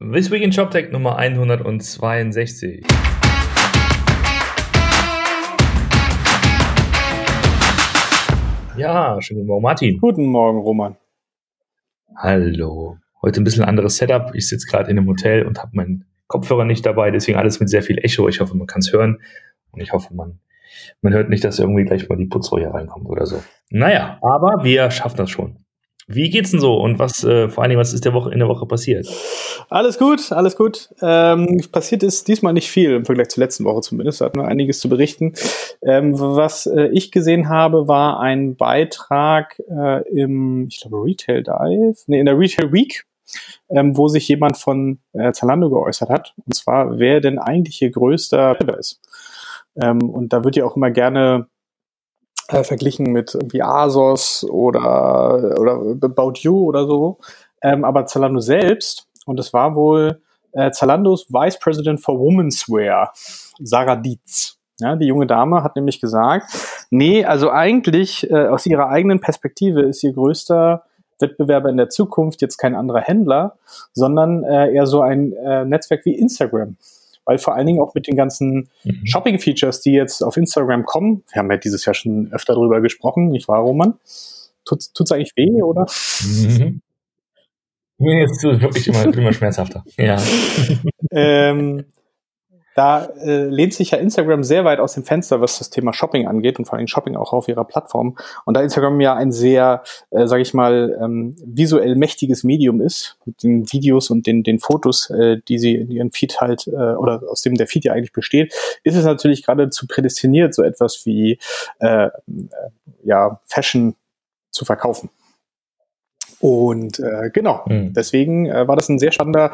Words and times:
This 0.00 0.30
Week 0.30 0.44
in 0.44 0.52
ShopTech 0.52 0.92
Nummer 0.92 1.16
162. 1.16 2.86
Ja, 8.76 9.20
schönen 9.20 9.40
guten 9.40 9.48
Morgen, 9.48 9.62
Martin. 9.62 9.98
Guten 9.98 10.26
Morgen, 10.26 10.60
Roman. 10.60 10.96
Hallo. 12.14 12.98
Heute 13.22 13.40
ein 13.40 13.44
bisschen 13.44 13.64
anderes 13.64 13.96
Setup. 13.96 14.30
Ich 14.34 14.46
sitze 14.46 14.68
gerade 14.68 14.88
in 14.88 14.98
einem 14.98 15.08
Hotel 15.08 15.44
und 15.44 15.58
habe 15.58 15.72
meinen 15.74 16.04
Kopfhörer 16.28 16.64
nicht 16.64 16.86
dabei, 16.86 17.10
deswegen 17.10 17.36
alles 17.36 17.58
mit 17.58 17.68
sehr 17.68 17.82
viel 17.82 17.98
Echo. 17.98 18.28
Ich 18.28 18.38
hoffe, 18.40 18.56
man 18.56 18.68
kann 18.68 18.78
es 18.78 18.92
hören 18.92 19.18
und 19.72 19.80
ich 19.80 19.92
hoffe, 19.92 20.14
man, 20.14 20.38
man 21.02 21.12
hört 21.12 21.28
nicht, 21.28 21.42
dass 21.42 21.58
irgendwie 21.58 21.84
gleich 21.84 22.08
mal 22.08 22.14
die 22.14 22.26
Putzfrau 22.26 22.58
hier 22.58 22.70
reinkommt 22.70 23.06
oder 23.06 23.26
so. 23.26 23.42
Naja, 23.70 24.20
aber 24.22 24.62
wir 24.62 24.92
schaffen 24.92 25.16
das 25.16 25.30
schon. 25.30 25.64
Wie 26.10 26.30
geht's 26.30 26.52
denn 26.52 26.60
so 26.60 26.74
und 26.80 26.98
was, 26.98 27.22
äh, 27.22 27.50
vor 27.50 27.62
allen 27.62 27.68
Dingen, 27.68 27.80
was 27.80 27.92
ist 27.92 28.06
der 28.06 28.14
Woche, 28.14 28.32
in 28.32 28.38
der 28.38 28.48
Woche 28.48 28.64
passiert? 28.64 29.06
Alles 29.68 29.98
gut, 29.98 30.32
alles 30.32 30.56
gut. 30.56 30.88
Ähm, 31.02 31.60
passiert 31.70 32.02
ist 32.02 32.28
diesmal 32.28 32.54
nicht 32.54 32.70
viel 32.70 32.92
im 32.92 33.04
Vergleich 33.04 33.28
zur 33.28 33.44
letzten 33.44 33.66
Woche 33.66 33.82
zumindest. 33.82 34.22
Da 34.22 34.24
hatten 34.24 34.38
wir 34.38 34.46
einiges 34.48 34.80
zu 34.80 34.88
berichten. 34.88 35.34
Ähm, 35.82 36.18
was 36.18 36.64
äh, 36.64 36.88
ich 36.92 37.12
gesehen 37.12 37.50
habe, 37.50 37.88
war 37.88 38.20
ein 38.20 38.56
Beitrag 38.56 39.60
äh, 39.68 40.08
im, 40.08 40.68
ich 40.68 40.80
glaube, 40.80 41.04
Retail 41.04 41.42
Dive, 41.42 41.96
nee, 42.06 42.20
in 42.20 42.24
der 42.24 42.38
Retail 42.38 42.72
Week, 42.72 43.04
ähm, 43.68 43.94
wo 43.94 44.08
sich 44.08 44.26
jemand 44.28 44.56
von 44.56 45.00
äh, 45.12 45.32
Zalando 45.32 45.68
geäußert 45.68 46.08
hat. 46.08 46.32
Und 46.46 46.54
zwar, 46.54 46.98
wer 46.98 47.20
denn 47.20 47.38
eigentlich 47.38 47.82
ihr 47.82 47.90
größter 47.90 48.56
ist. 48.78 49.02
Ähm, 49.78 50.08
und 50.08 50.32
da 50.32 50.42
wird 50.42 50.56
ja 50.56 50.64
auch 50.64 50.74
immer 50.74 50.90
gerne 50.90 51.48
äh, 52.48 52.64
verglichen 52.64 53.12
mit 53.12 53.34
irgendwie 53.34 53.62
Asos 53.62 54.44
oder, 54.48 55.58
oder 55.58 55.72
About 56.02 56.34
You 56.36 56.64
oder 56.64 56.86
so. 56.86 57.18
Ähm, 57.62 57.84
aber 57.84 58.06
Zalando 58.06 58.40
selbst, 58.40 59.06
und 59.26 59.38
das 59.38 59.52
war 59.52 59.74
wohl 59.74 60.20
äh, 60.52 60.70
Zalandos 60.70 61.26
Vice 61.28 61.58
President 61.58 62.00
for 62.00 62.18
Women's 62.18 62.68
Wear, 62.68 63.12
Sarah 63.60 63.96
Dietz. 63.96 64.56
Ja, 64.80 64.94
die 64.94 65.06
junge 65.06 65.26
Dame 65.26 65.64
hat 65.64 65.74
nämlich 65.74 66.00
gesagt, 66.00 66.46
nee, 66.90 67.24
also 67.24 67.50
eigentlich 67.50 68.30
äh, 68.30 68.46
aus 68.46 68.64
ihrer 68.64 68.88
eigenen 68.88 69.20
Perspektive 69.20 69.82
ist 69.82 70.04
ihr 70.04 70.12
größter 70.12 70.84
Wettbewerber 71.18 71.68
in 71.68 71.76
der 71.76 71.88
Zukunft 71.88 72.40
jetzt 72.42 72.58
kein 72.58 72.76
anderer 72.76 73.00
Händler, 73.00 73.56
sondern 73.92 74.44
äh, 74.44 74.72
eher 74.72 74.86
so 74.86 75.02
ein 75.02 75.32
äh, 75.32 75.64
Netzwerk 75.64 76.04
wie 76.04 76.14
Instagram 76.14 76.76
weil 77.28 77.36
vor 77.36 77.54
allen 77.54 77.66
Dingen 77.66 77.80
auch 77.82 77.94
mit 77.94 78.06
den 78.06 78.16
ganzen 78.16 78.70
mhm. 78.84 79.04
Shopping-Features, 79.06 79.82
die 79.82 79.92
jetzt 79.92 80.22
auf 80.22 80.38
Instagram 80.38 80.86
kommen, 80.86 81.24
wir 81.30 81.40
haben 81.40 81.50
ja 81.50 81.58
dieses 81.58 81.84
Jahr 81.84 81.92
schon 81.92 82.32
öfter 82.32 82.54
drüber 82.54 82.80
gesprochen, 82.80 83.28
nicht 83.28 83.48
wahr, 83.48 83.60
Roman? 83.60 83.98
Tut 84.64 84.80
es 84.98 85.12
eigentlich 85.12 85.36
weh, 85.36 85.62
oder? 85.62 85.86
Mhm. 86.22 86.80
Nee, 87.98 88.22
es 88.22 88.40
tut 88.40 88.62
wirklich 88.62 88.88
immer, 88.88 89.04
immer 89.14 89.32
schmerzhafter. 89.34 89.84
Ja. 89.98 90.16
ähm, 91.10 91.84
da 92.78 93.06
äh, 93.06 93.46
lehnt 93.46 93.74
sich 93.74 93.90
ja 93.90 93.98
Instagram 93.98 94.44
sehr 94.44 94.64
weit 94.64 94.78
aus 94.78 94.94
dem 94.94 95.02
Fenster, 95.02 95.40
was 95.40 95.58
das 95.58 95.68
Thema 95.68 95.92
Shopping 95.92 96.28
angeht 96.28 96.60
und 96.60 96.64
vor 96.66 96.78
allem 96.78 96.86
Shopping 96.86 97.16
auch 97.16 97.32
auf 97.32 97.48
ihrer 97.48 97.64
Plattform. 97.64 98.16
Und 98.44 98.56
da 98.56 98.60
Instagram 98.60 99.00
ja 99.00 99.16
ein 99.16 99.32
sehr, 99.32 99.82
äh, 100.10 100.28
sage 100.28 100.42
ich 100.42 100.54
mal, 100.54 100.96
ähm, 101.02 101.34
visuell 101.44 101.96
mächtiges 101.96 102.44
Medium 102.44 102.80
ist, 102.80 103.18
mit 103.24 103.42
den 103.42 103.72
Videos 103.72 104.10
und 104.10 104.28
den, 104.28 104.44
den 104.44 104.60
Fotos, 104.60 105.10
äh, 105.10 105.38
die 105.48 105.58
sie 105.58 105.74
in 105.74 105.90
ihren 105.90 106.12
Feed 106.12 106.40
halt, 106.40 106.68
äh, 106.68 106.70
oder 106.70 107.20
aus 107.28 107.42
dem 107.42 107.56
der 107.56 107.66
Feed 107.66 107.84
ja 107.84 107.94
eigentlich 107.94 108.12
besteht, 108.12 108.54
ist 108.84 108.94
es 108.94 109.04
natürlich 109.04 109.44
geradezu 109.44 109.88
prädestiniert, 109.88 110.54
so 110.54 110.62
etwas 110.62 111.04
wie 111.04 111.40
äh, 111.80 112.04
äh, 112.06 112.10
ja, 113.02 113.40
Fashion 113.46 113.96
zu 114.52 114.64
verkaufen. 114.64 115.10
Und 116.40 117.00
äh, 117.00 117.30
genau, 117.32 117.64
mhm. 117.66 117.92
deswegen 117.92 118.46
äh, 118.46 118.68
war 118.68 118.76
das 118.76 118.88
ein 118.88 118.98
sehr 118.98 119.10
spannender 119.10 119.52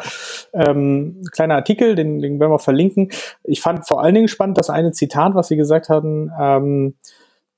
ähm, 0.53 1.23
kleiner 1.33 1.55
Artikel, 1.55 1.95
den, 1.95 2.21
den 2.21 2.39
werden 2.39 2.53
wir 2.53 2.59
verlinken. 2.59 3.11
Ich 3.43 3.61
fand 3.63 3.87
vor 3.87 4.03
allen 4.03 4.15
Dingen 4.15 4.29
spannend 4.29 4.59
das 4.59 4.69
eine 4.69 4.93
Zitat, 4.93 5.35
was 5.35 5.49
Sie 5.49 5.57
gesagt 5.57 5.89
hatten, 5.89 6.31
ähm, 6.39 6.95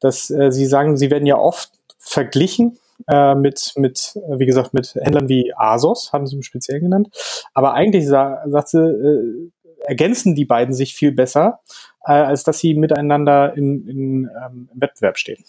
dass 0.00 0.30
äh, 0.30 0.52
Sie 0.52 0.66
sagen, 0.66 0.96
Sie 0.96 1.10
werden 1.10 1.26
ja 1.26 1.38
oft 1.38 1.70
verglichen 1.98 2.78
äh, 3.08 3.34
mit, 3.34 3.72
mit, 3.76 4.16
wie 4.28 4.46
gesagt, 4.46 4.74
mit 4.74 4.94
Händlern 4.94 5.28
wie 5.28 5.52
Asos, 5.56 6.12
haben 6.12 6.26
Sie 6.28 6.36
im 6.36 6.42
Speziellen 6.42 6.82
genannt. 6.82 7.08
Aber 7.52 7.74
eigentlich, 7.74 8.06
sa 8.06 8.44
sagt 8.46 8.68
sie, 8.68 8.78
äh, 8.78 9.50
ergänzen 9.86 10.34
die 10.34 10.44
beiden 10.44 10.72
sich 10.72 10.94
viel 10.94 11.12
besser, 11.12 11.60
äh, 12.04 12.12
als 12.12 12.44
dass 12.44 12.58
sie 12.58 12.74
miteinander 12.74 13.56
in, 13.56 13.88
in, 13.88 14.30
ähm, 14.44 14.68
im 14.72 14.80
Wettbewerb 14.80 15.18
stehen 15.18 15.44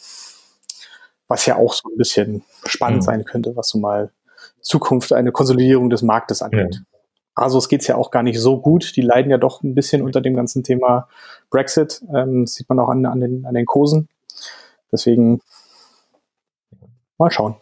was 1.27 1.45
ja 1.45 1.57
auch 1.57 1.73
so 1.73 1.89
ein 1.89 1.97
bisschen 1.97 2.43
spannend 2.65 3.01
mhm. 3.01 3.05
sein 3.05 3.25
könnte, 3.25 3.55
was 3.55 3.69
so 3.69 3.79
mal 3.79 4.11
Zukunft 4.61 5.13
eine 5.13 5.31
Konsolidierung 5.31 5.89
des 5.89 6.01
Marktes 6.01 6.41
angeht. 6.41 6.75
Ja. 6.75 6.99
Also 7.35 7.59
es 7.59 7.69
geht's 7.69 7.87
ja 7.87 7.95
auch 7.95 8.09
gar 8.09 8.23
nicht 8.23 8.39
so 8.39 8.59
gut. 8.59 8.95
Die 8.95 9.01
leiden 9.01 9.29
ja 9.29 9.37
doch 9.37 9.61
ein 9.61 9.75
bisschen 9.75 10.01
unter 10.01 10.21
dem 10.21 10.33
ganzen 10.33 10.63
Thema 10.63 11.07
Brexit. 11.49 12.01
Ähm, 12.13 12.45
das 12.45 12.55
sieht 12.55 12.67
man 12.67 12.79
auch 12.79 12.89
an, 12.89 13.05
an, 13.05 13.19
den, 13.19 13.45
an 13.45 13.53
den 13.53 13.65
Kursen. 13.65 14.09
Deswegen 14.91 15.41
mal 17.17 17.29
schauen. 17.29 17.55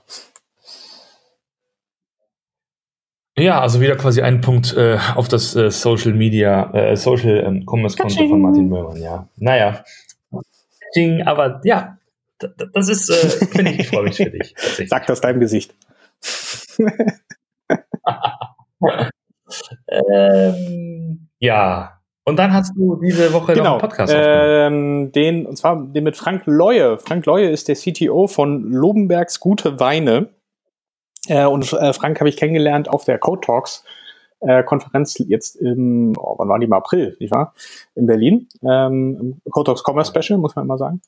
Ja, 3.38 3.60
also 3.60 3.82
wieder 3.82 3.98
quasi 3.98 4.22
ein 4.22 4.40
Punkt 4.40 4.78
äh, 4.78 4.98
auf 5.16 5.28
das 5.28 5.56
äh, 5.58 5.70
Social 5.70 6.14
Media, 6.14 6.72
äh, 6.74 6.96
Social 6.96 7.44
ähm, 7.46 7.66
Commerce 7.66 7.98
Konto 7.98 8.30
von 8.30 8.40
Martin 8.40 8.70
Möllmann, 8.70 9.02
ja. 9.02 9.28
Naja. 9.36 9.84
Aber 11.26 11.60
ja, 11.66 11.98
das 12.40 12.90
ist, 12.90 13.10
äh, 13.10 13.30
finde 13.48 13.72
ich, 13.72 13.80
ich 13.80 13.88
freue 13.90 14.04
mich 14.04 14.18
für 14.18 14.30
dich. 14.30 14.54
Sag 14.88 15.08
das 15.08 15.22
deinem 15.22 15.40
Gesicht. 15.40 15.74
ähm, 19.88 21.28
ja. 21.40 22.02
Und 22.28 22.38
dann 22.38 22.54
hast 22.54 22.74
du 22.76 22.96
diese 22.96 23.32
Woche 23.34 23.54
genau, 23.54 23.64
noch 23.64 23.72
einen 23.74 23.82
Podcast 23.82 24.14
ähm, 24.16 25.12
den, 25.12 25.46
und 25.46 25.58
zwar 25.58 25.86
den 25.86 26.04
mit 26.04 26.18
Frank 26.18 26.44
Leue. 26.46 26.98
Frank 26.98 27.26
Leue 27.28 27.50
ist 27.50 27.68
der 27.68 27.76
CTO 27.76 28.28
von 28.28 28.64
Lobenbergs 28.64 29.40
Gute 29.40 29.80
Weine. 29.80 30.30
Äh, 31.28 31.46
und 31.46 31.72
äh, 31.74 31.94
Frank 31.94 32.20
habe 32.20 32.30
ich 32.30 32.38
kennengelernt 32.38 32.90
auf 32.90 33.06
der 33.06 33.20
Code 33.20 33.42
Talks 33.42 33.84
äh, 34.42 34.64
Konferenz 34.64 35.16
jetzt 35.28 35.56
im, 35.56 36.14
oh, 36.18 36.36
wann 36.38 36.50
war 36.50 36.60
die 36.60 36.66
im 36.66 36.74
April, 36.74 37.16
nicht 37.20 37.32
wahr? 37.32 37.54
In 37.96 38.06
Berlin, 38.06 38.48
ähm, 38.64 39.40
im 39.46 39.52
Cotox 39.52 39.84
Commerce 39.84 40.12
Special, 40.12 40.40
muss 40.40 40.56
man 40.56 40.66
immer 40.66 40.78
sagen. 40.78 41.02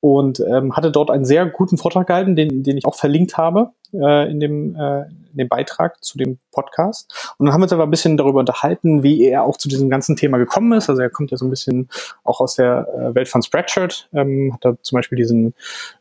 Und 0.00 0.40
ähm, 0.40 0.76
hatte 0.76 0.92
dort 0.92 1.10
einen 1.10 1.24
sehr 1.24 1.46
guten 1.46 1.76
Vortrag 1.76 2.06
gehalten, 2.06 2.36
den, 2.36 2.62
den 2.62 2.76
ich 2.76 2.84
auch 2.86 2.94
verlinkt 2.94 3.36
habe 3.36 3.72
äh, 3.92 4.30
in, 4.30 4.38
dem, 4.38 4.76
äh, 4.76 5.02
in 5.02 5.36
dem 5.38 5.48
Beitrag 5.48 6.02
zu 6.04 6.18
dem 6.18 6.38
Podcast. 6.52 7.34
Und 7.36 7.46
dann 7.46 7.52
haben 7.52 7.60
wir 7.60 7.64
uns 7.64 7.72
aber 7.72 7.82
ein 7.82 7.90
bisschen 7.90 8.16
darüber 8.16 8.38
unterhalten, 8.38 9.02
wie 9.02 9.24
er 9.24 9.42
auch 9.42 9.56
zu 9.56 9.68
diesem 9.68 9.90
ganzen 9.90 10.14
Thema 10.14 10.38
gekommen 10.38 10.72
ist. 10.72 10.88
Also 10.88 11.02
er 11.02 11.10
kommt 11.10 11.32
ja 11.32 11.36
so 11.36 11.46
ein 11.46 11.50
bisschen 11.50 11.88
auch 12.22 12.40
aus 12.40 12.54
der 12.54 12.86
äh, 12.96 13.14
Welt 13.14 13.28
von 13.28 13.42
Spreadshirt, 13.42 14.08
ähm, 14.12 14.52
hat 14.54 14.64
da 14.64 14.76
zum 14.82 14.96
Beispiel 14.96 15.16
diesen, 15.16 15.54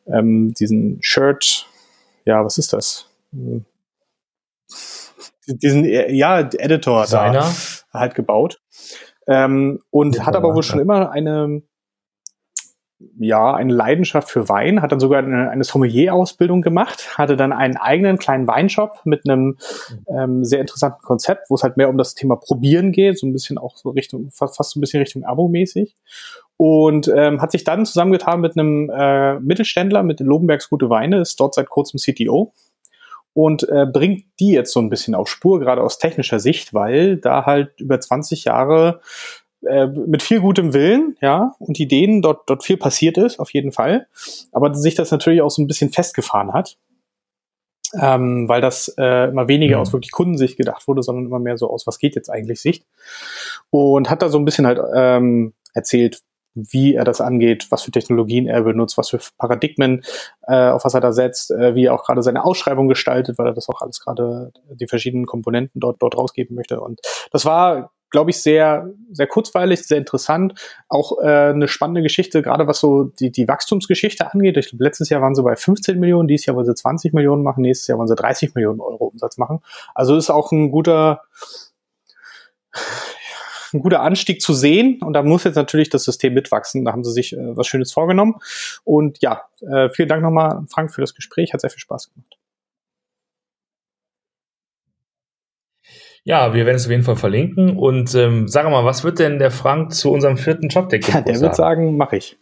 ähm, 0.05 0.53
diesen 0.53 0.99
Shirt, 1.01 1.65
ja, 2.25 2.45
was 2.45 2.57
ist 2.57 2.73
das? 2.73 3.09
Hm 3.31 3.65
diesen 5.47 5.85
ja 5.85 6.39
Editor 6.39 7.03
Designer. 7.03 7.51
da 7.91 7.99
halt 7.99 8.15
gebaut 8.15 8.59
ähm, 9.27 9.79
und 9.89 10.17
ja, 10.17 10.25
hat 10.25 10.35
aber 10.35 10.53
wohl 10.53 10.63
schon 10.63 10.79
immer 10.79 11.11
eine 11.11 11.61
ja, 13.19 13.53
eine 13.53 13.73
Leidenschaft 13.73 14.29
für 14.29 14.49
Wein, 14.49 14.81
hat 14.81 14.91
dann 14.91 14.99
sogar 14.99 15.19
eine, 15.19 15.49
eine 15.49 15.63
Sommelier-Ausbildung 15.63 16.61
gemacht, 16.61 17.17
hatte 17.17 17.35
dann 17.37 17.53
einen 17.53 17.77
eigenen 17.77 18.17
kleinen 18.17 18.47
Weinshop 18.47 19.01
mit 19.05 19.27
einem 19.27 19.57
ähm, 20.07 20.43
sehr 20.43 20.61
interessanten 20.61 21.01
Konzept, 21.01 21.49
wo 21.49 21.55
es 21.55 21.63
halt 21.63 21.77
mehr 21.77 21.89
um 21.89 21.97
das 21.97 22.15
Thema 22.15 22.35
Probieren 22.35 22.91
geht, 22.91 23.19
so 23.19 23.27
ein 23.27 23.33
bisschen 23.33 23.57
auch 23.57 23.77
so 23.77 23.89
Richtung, 23.89 24.31
fast, 24.31 24.57
fast 24.57 24.71
so 24.71 24.79
ein 24.79 24.81
bisschen 24.81 24.99
Richtung 24.99 25.23
Abo-mäßig. 25.23 25.95
Und 26.57 27.07
ähm, 27.15 27.39
hat 27.39 27.51
sich 27.51 27.63
dann 27.63 27.85
zusammengetan 27.85 28.41
mit 28.41 28.57
einem 28.57 28.89
äh, 28.89 29.39
Mittelständler, 29.39 30.01
mit 30.01 30.19
den 30.19 30.25
Lobenbergs 30.25 30.69
Gute 30.69 30.89
Weine, 30.89 31.21
ist 31.21 31.39
dort 31.39 31.53
seit 31.53 31.69
kurzem 31.69 31.99
CTO 31.99 32.51
und 33.33 33.69
äh, 33.69 33.85
bringt 33.85 34.25
die 34.39 34.53
jetzt 34.53 34.73
so 34.73 34.79
ein 34.79 34.89
bisschen 34.89 35.13
auf 35.13 35.29
Spur, 35.29 35.59
gerade 35.59 35.83
aus 35.83 35.99
technischer 35.99 36.39
Sicht, 36.39 36.73
weil 36.73 37.17
da 37.17 37.45
halt 37.45 37.79
über 37.79 37.99
20 37.99 38.45
Jahre 38.45 39.01
äh, 39.65 39.87
mit 39.87 40.21
viel 40.21 40.41
gutem 40.41 40.73
Willen, 40.73 41.17
ja, 41.21 41.55
und 41.59 41.79
Ideen 41.79 42.21
dort, 42.21 42.49
dort 42.49 42.63
viel 42.63 42.77
passiert 42.77 43.17
ist, 43.17 43.39
auf 43.39 43.51
jeden 43.51 43.71
Fall. 43.71 44.07
Aber 44.51 44.73
sich 44.73 44.95
das 44.95 45.11
natürlich 45.11 45.41
auch 45.41 45.49
so 45.49 45.61
ein 45.61 45.67
bisschen 45.67 45.91
festgefahren 45.91 46.53
hat. 46.53 46.77
Ähm, 47.93 48.49
weil 48.49 48.59
das 48.59 48.93
äh, 48.97 49.29
immer 49.29 49.47
weniger 49.47 49.75
ja. 49.75 49.79
aus 49.79 49.93
wirklich 49.93 50.11
Kundensicht 50.11 50.57
gedacht 50.57 50.89
wurde, 50.89 51.03
sondern 51.03 51.25
immer 51.25 51.39
mehr 51.39 51.57
so 51.57 51.69
aus, 51.69 51.87
was 51.87 51.99
geht 51.99 52.15
jetzt 52.15 52.29
eigentlich 52.29 52.59
Sicht. 52.59 52.85
Und 53.69 54.09
hat 54.09 54.21
da 54.21 54.27
so 54.27 54.37
ein 54.37 54.43
bisschen 54.43 54.67
halt 54.67 54.81
ähm, 54.93 55.53
erzählt, 55.73 56.19
wie 56.57 56.95
er 56.95 57.03
das 57.03 57.21
angeht, 57.21 57.67
was 57.69 57.83
für 57.83 57.91
Technologien 57.91 58.47
er 58.47 58.63
benutzt, 58.63 58.97
was 58.97 59.09
für 59.09 59.19
Paradigmen, 59.37 60.03
äh, 60.47 60.69
auf 60.69 60.85
was 60.85 60.93
er 60.95 61.01
da 61.01 61.13
setzt, 61.13 61.51
äh, 61.51 61.75
wie 61.75 61.85
er 61.85 61.93
auch 61.93 62.03
gerade 62.03 62.23
seine 62.23 62.43
Ausschreibung 62.43 62.87
gestaltet, 62.87 63.37
weil 63.37 63.47
er 63.47 63.53
das 63.53 63.69
auch 63.69 63.81
alles 63.81 63.99
gerade 63.99 64.51
die 64.73 64.87
verschiedenen 64.87 65.25
Komponenten 65.25 65.79
dort 65.79 66.01
dort 66.01 66.17
rausgeben 66.17 66.55
möchte. 66.55 66.81
Und 66.81 66.99
das 67.31 67.45
war 67.45 67.91
glaube 68.09 68.31
ich, 68.31 68.41
sehr, 68.41 68.89
sehr 69.11 69.27
kurzweilig, 69.27 69.83
sehr 69.83 69.97
interessant. 69.97 70.53
Auch 70.87 71.19
äh, 71.21 71.49
eine 71.49 71.67
spannende 71.67 72.01
Geschichte, 72.01 72.41
gerade 72.41 72.67
was 72.67 72.79
so 72.79 73.05
die, 73.05 73.31
die 73.31 73.47
Wachstumsgeschichte 73.47 74.31
angeht. 74.31 74.57
Ich 74.57 74.69
glaube, 74.69 74.83
letztes 74.83 75.09
Jahr 75.09 75.21
waren 75.21 75.35
sie 75.35 75.43
bei 75.43 75.55
15 75.55 75.99
Millionen, 75.99 76.27
dieses 76.27 76.45
Jahr 76.45 76.55
wollen 76.55 76.65
sie 76.65 76.75
20 76.75 77.13
Millionen 77.13 77.43
machen, 77.43 77.61
nächstes 77.61 77.87
Jahr 77.87 77.97
wollen 77.97 78.07
sie 78.07 78.15
30 78.15 78.55
Millionen 78.55 78.79
Euro 78.79 79.05
Umsatz 79.07 79.37
machen. 79.37 79.59
Also 79.93 80.15
ist 80.15 80.29
auch 80.29 80.51
ein 80.51 80.71
guter, 80.71 81.21
ein 83.73 83.79
guter 83.79 84.01
Anstieg 84.01 84.41
zu 84.41 84.53
sehen. 84.53 85.01
Und 85.01 85.13
da 85.13 85.23
muss 85.23 85.43
jetzt 85.43 85.55
natürlich 85.55 85.89
das 85.89 86.03
System 86.03 86.33
mitwachsen. 86.33 86.85
Da 86.85 86.91
haben 86.91 87.03
sie 87.03 87.11
sich 87.11 87.33
äh, 87.33 87.57
was 87.57 87.67
Schönes 87.67 87.91
vorgenommen. 87.91 88.35
Und 88.83 89.21
ja, 89.21 89.43
äh, 89.61 89.89
vielen 89.89 90.09
Dank 90.09 90.21
nochmal, 90.21 90.63
Frank, 90.69 90.93
für 90.93 91.01
das 91.01 91.13
Gespräch. 91.13 91.53
Hat 91.53 91.61
sehr 91.61 91.69
viel 91.69 91.79
Spaß 91.79 92.13
gemacht. 92.13 92.36
Ja, 96.23 96.53
wir 96.53 96.65
werden 96.65 96.75
es 96.77 96.85
auf 96.85 96.91
jeden 96.91 97.03
Fall 97.03 97.15
verlinken. 97.15 97.77
Und 97.77 98.13
ähm, 98.15 98.47
sag 98.47 98.69
mal, 98.69 98.85
was 98.85 99.03
wird 99.03 99.19
denn 99.19 99.39
der 99.39 99.51
Frank 99.51 99.93
zu 99.93 100.11
unserem 100.11 100.37
vierten 100.37 100.69
Jobdeck 100.69 101.07
ja, 101.07 101.21
Der 101.21 101.39
wird 101.39 101.55
sagen, 101.55 101.97
mache 101.97 102.17
ich. 102.17 102.37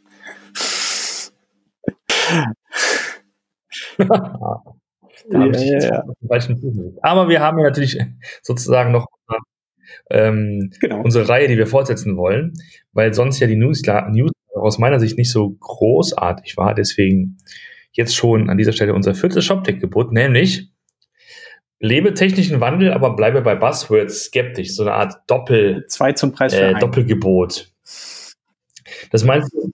ja, 3.97 4.13
ja, 5.29 5.79
ja. 5.79 6.03
Aber 7.01 7.29
wir 7.29 7.39
haben 7.41 7.57
ja 7.59 7.65
natürlich 7.65 7.99
sozusagen 8.41 8.91
noch 8.91 9.07
ähm, 10.09 10.71
genau. 10.79 11.01
unsere 11.01 11.27
Reihe, 11.29 11.47
die 11.47 11.57
wir 11.57 11.67
fortsetzen 11.67 12.17
wollen, 12.17 12.53
weil 12.93 13.13
sonst 13.13 13.39
ja 13.39 13.47
die 13.47 13.55
News, 13.55 13.81
News 14.11 14.31
aus 14.55 14.77
meiner 14.77 14.99
Sicht 14.99 15.17
nicht 15.17 15.31
so 15.31 15.51
großartig 15.51 16.57
war. 16.57 16.73
Deswegen 16.73 17.37
jetzt 17.91 18.15
schon 18.15 18.49
an 18.49 18.57
dieser 18.57 18.73
Stelle 18.73 18.93
unser 18.93 19.15
viertes 19.15 19.45
Shop-Deck-Gebot, 19.45 20.11
nämlich 20.11 20.71
lebe 21.79 22.13
technischen 22.13 22.59
Wandel, 22.61 22.93
aber 22.93 23.15
bleibe 23.15 23.41
bei 23.41 23.55
Buzzwords 23.55 24.25
skeptisch. 24.25 24.75
So 24.75 24.83
eine 24.83 24.93
Art 24.93 25.15
Doppel, 25.27 25.85
zwei 25.87 26.13
zum 26.13 26.31
Preis 26.31 26.53
äh, 26.53 26.73
Doppelgebot. 26.75 27.71
Das 29.11 29.23
meinst 29.23 29.53
du? 29.53 29.71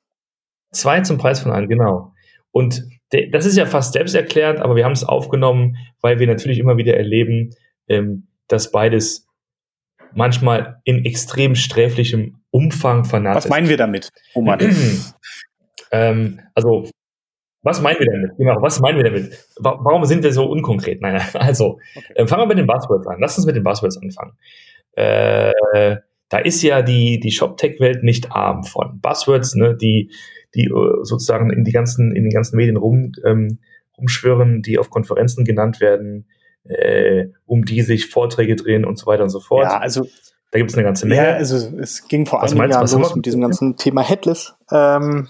Zwei 0.71 1.01
zum 1.01 1.17
Preis 1.17 1.41
von 1.41 1.51
einem, 1.51 1.67
genau. 1.67 2.13
Und 2.51 2.83
das 3.31 3.45
ist 3.45 3.57
ja 3.57 3.65
fast 3.65 3.93
selbsterklärend, 3.93 4.59
aber 4.59 4.75
wir 4.75 4.85
haben 4.85 4.93
es 4.93 5.03
aufgenommen, 5.03 5.77
weil 5.99 6.19
wir 6.19 6.27
natürlich 6.27 6.59
immer 6.59 6.77
wieder 6.77 6.95
erleben, 6.95 7.51
ähm, 7.87 8.27
dass 8.47 8.71
beides 8.71 9.27
manchmal 10.13 10.79
in 10.83 11.05
extrem 11.05 11.55
sträflichem 11.55 12.41
Umfang 12.51 13.03
vernachlässigt. 13.05 13.51
Was 13.51 13.57
meinen 13.57 13.69
wir 13.69 13.77
damit, 13.77 14.09
Roman? 14.35 14.59
ähm, 15.91 16.39
also 16.53 16.89
was 17.63 17.81
meinen 17.81 17.99
wir 17.99 18.07
damit? 18.07 18.37
Genau, 18.37 18.61
was 18.61 18.79
meinen 18.79 18.97
wir 18.97 19.03
damit? 19.03 19.37
Warum 19.59 20.05
sind 20.05 20.23
wir 20.23 20.33
so 20.33 20.45
unkonkret? 20.45 21.01
Nein, 21.01 21.21
also, 21.33 21.79
okay. 21.95 22.13
äh, 22.15 22.27
fangen 22.27 22.43
wir 22.43 22.47
mit 22.47 22.57
den 22.57 22.67
Buzzwords 22.67 23.07
an. 23.07 23.17
Lass 23.19 23.37
uns 23.37 23.45
mit 23.45 23.55
den 23.55 23.63
Buzzwords 23.63 23.97
anfangen. 23.97 24.33
Äh, 24.93 25.51
da 26.29 26.37
ist 26.37 26.61
ja 26.63 26.81
die, 26.81 27.19
die 27.19 27.31
Shop-Tech-Welt 27.31 28.03
nicht 28.03 28.31
arm 28.31 28.63
von 28.63 28.99
Buzzwords, 29.01 29.55
ne, 29.55 29.75
die, 29.75 30.11
die 30.55 30.65
äh, 30.65 31.03
sozusagen 31.03 31.51
in 31.51 31.63
die 31.63 31.71
ganzen, 31.71 32.15
in 32.15 32.23
den 32.23 32.31
ganzen 32.31 32.55
Medien 32.55 32.77
rum, 32.77 33.11
ähm, 33.25 33.59
rumschwirren, 33.97 34.61
die 34.61 34.79
auf 34.79 34.89
Konferenzen 34.89 35.45
genannt 35.45 35.81
werden, 35.81 36.27
äh, 36.63 37.27
um 37.45 37.65
die 37.65 37.81
sich 37.81 38.07
Vorträge 38.07 38.55
drehen 38.55 38.85
und 38.85 38.97
so 38.97 39.05
weiter 39.05 39.23
und 39.23 39.29
so 39.29 39.39
fort. 39.39 39.65
Ja, 39.65 39.77
also 39.77 40.07
da 40.51 40.59
gibt 40.59 40.71
es 40.71 40.77
eine 40.77 40.85
ganze 40.85 41.05
Menge. 41.05 41.21
Ja, 41.21 41.33
also 41.33 41.77
es 41.77 42.07
ging 42.07 42.25
vor 42.25 42.41
einigen 42.41 42.69
Jahren 42.69 42.87
los 42.87 43.15
mit 43.15 43.25
diesem 43.25 43.41
ganzen 43.41 43.77
Thema 43.77 44.01
Headless. 44.01 44.53
Ähm, 44.71 45.27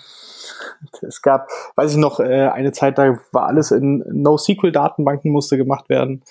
es 1.01 1.22
gab, 1.22 1.48
weiß 1.75 1.92
ich 1.92 1.98
noch, 1.98 2.19
äh, 2.19 2.48
eine 2.48 2.72
Zeit, 2.72 2.98
da 2.98 3.19
war 3.31 3.48
alles 3.48 3.72
in 3.72 4.04
NoSQL-Datenbanken 4.12 5.31
musste 5.31 5.57
gemacht 5.57 5.89
werden. 5.89 6.24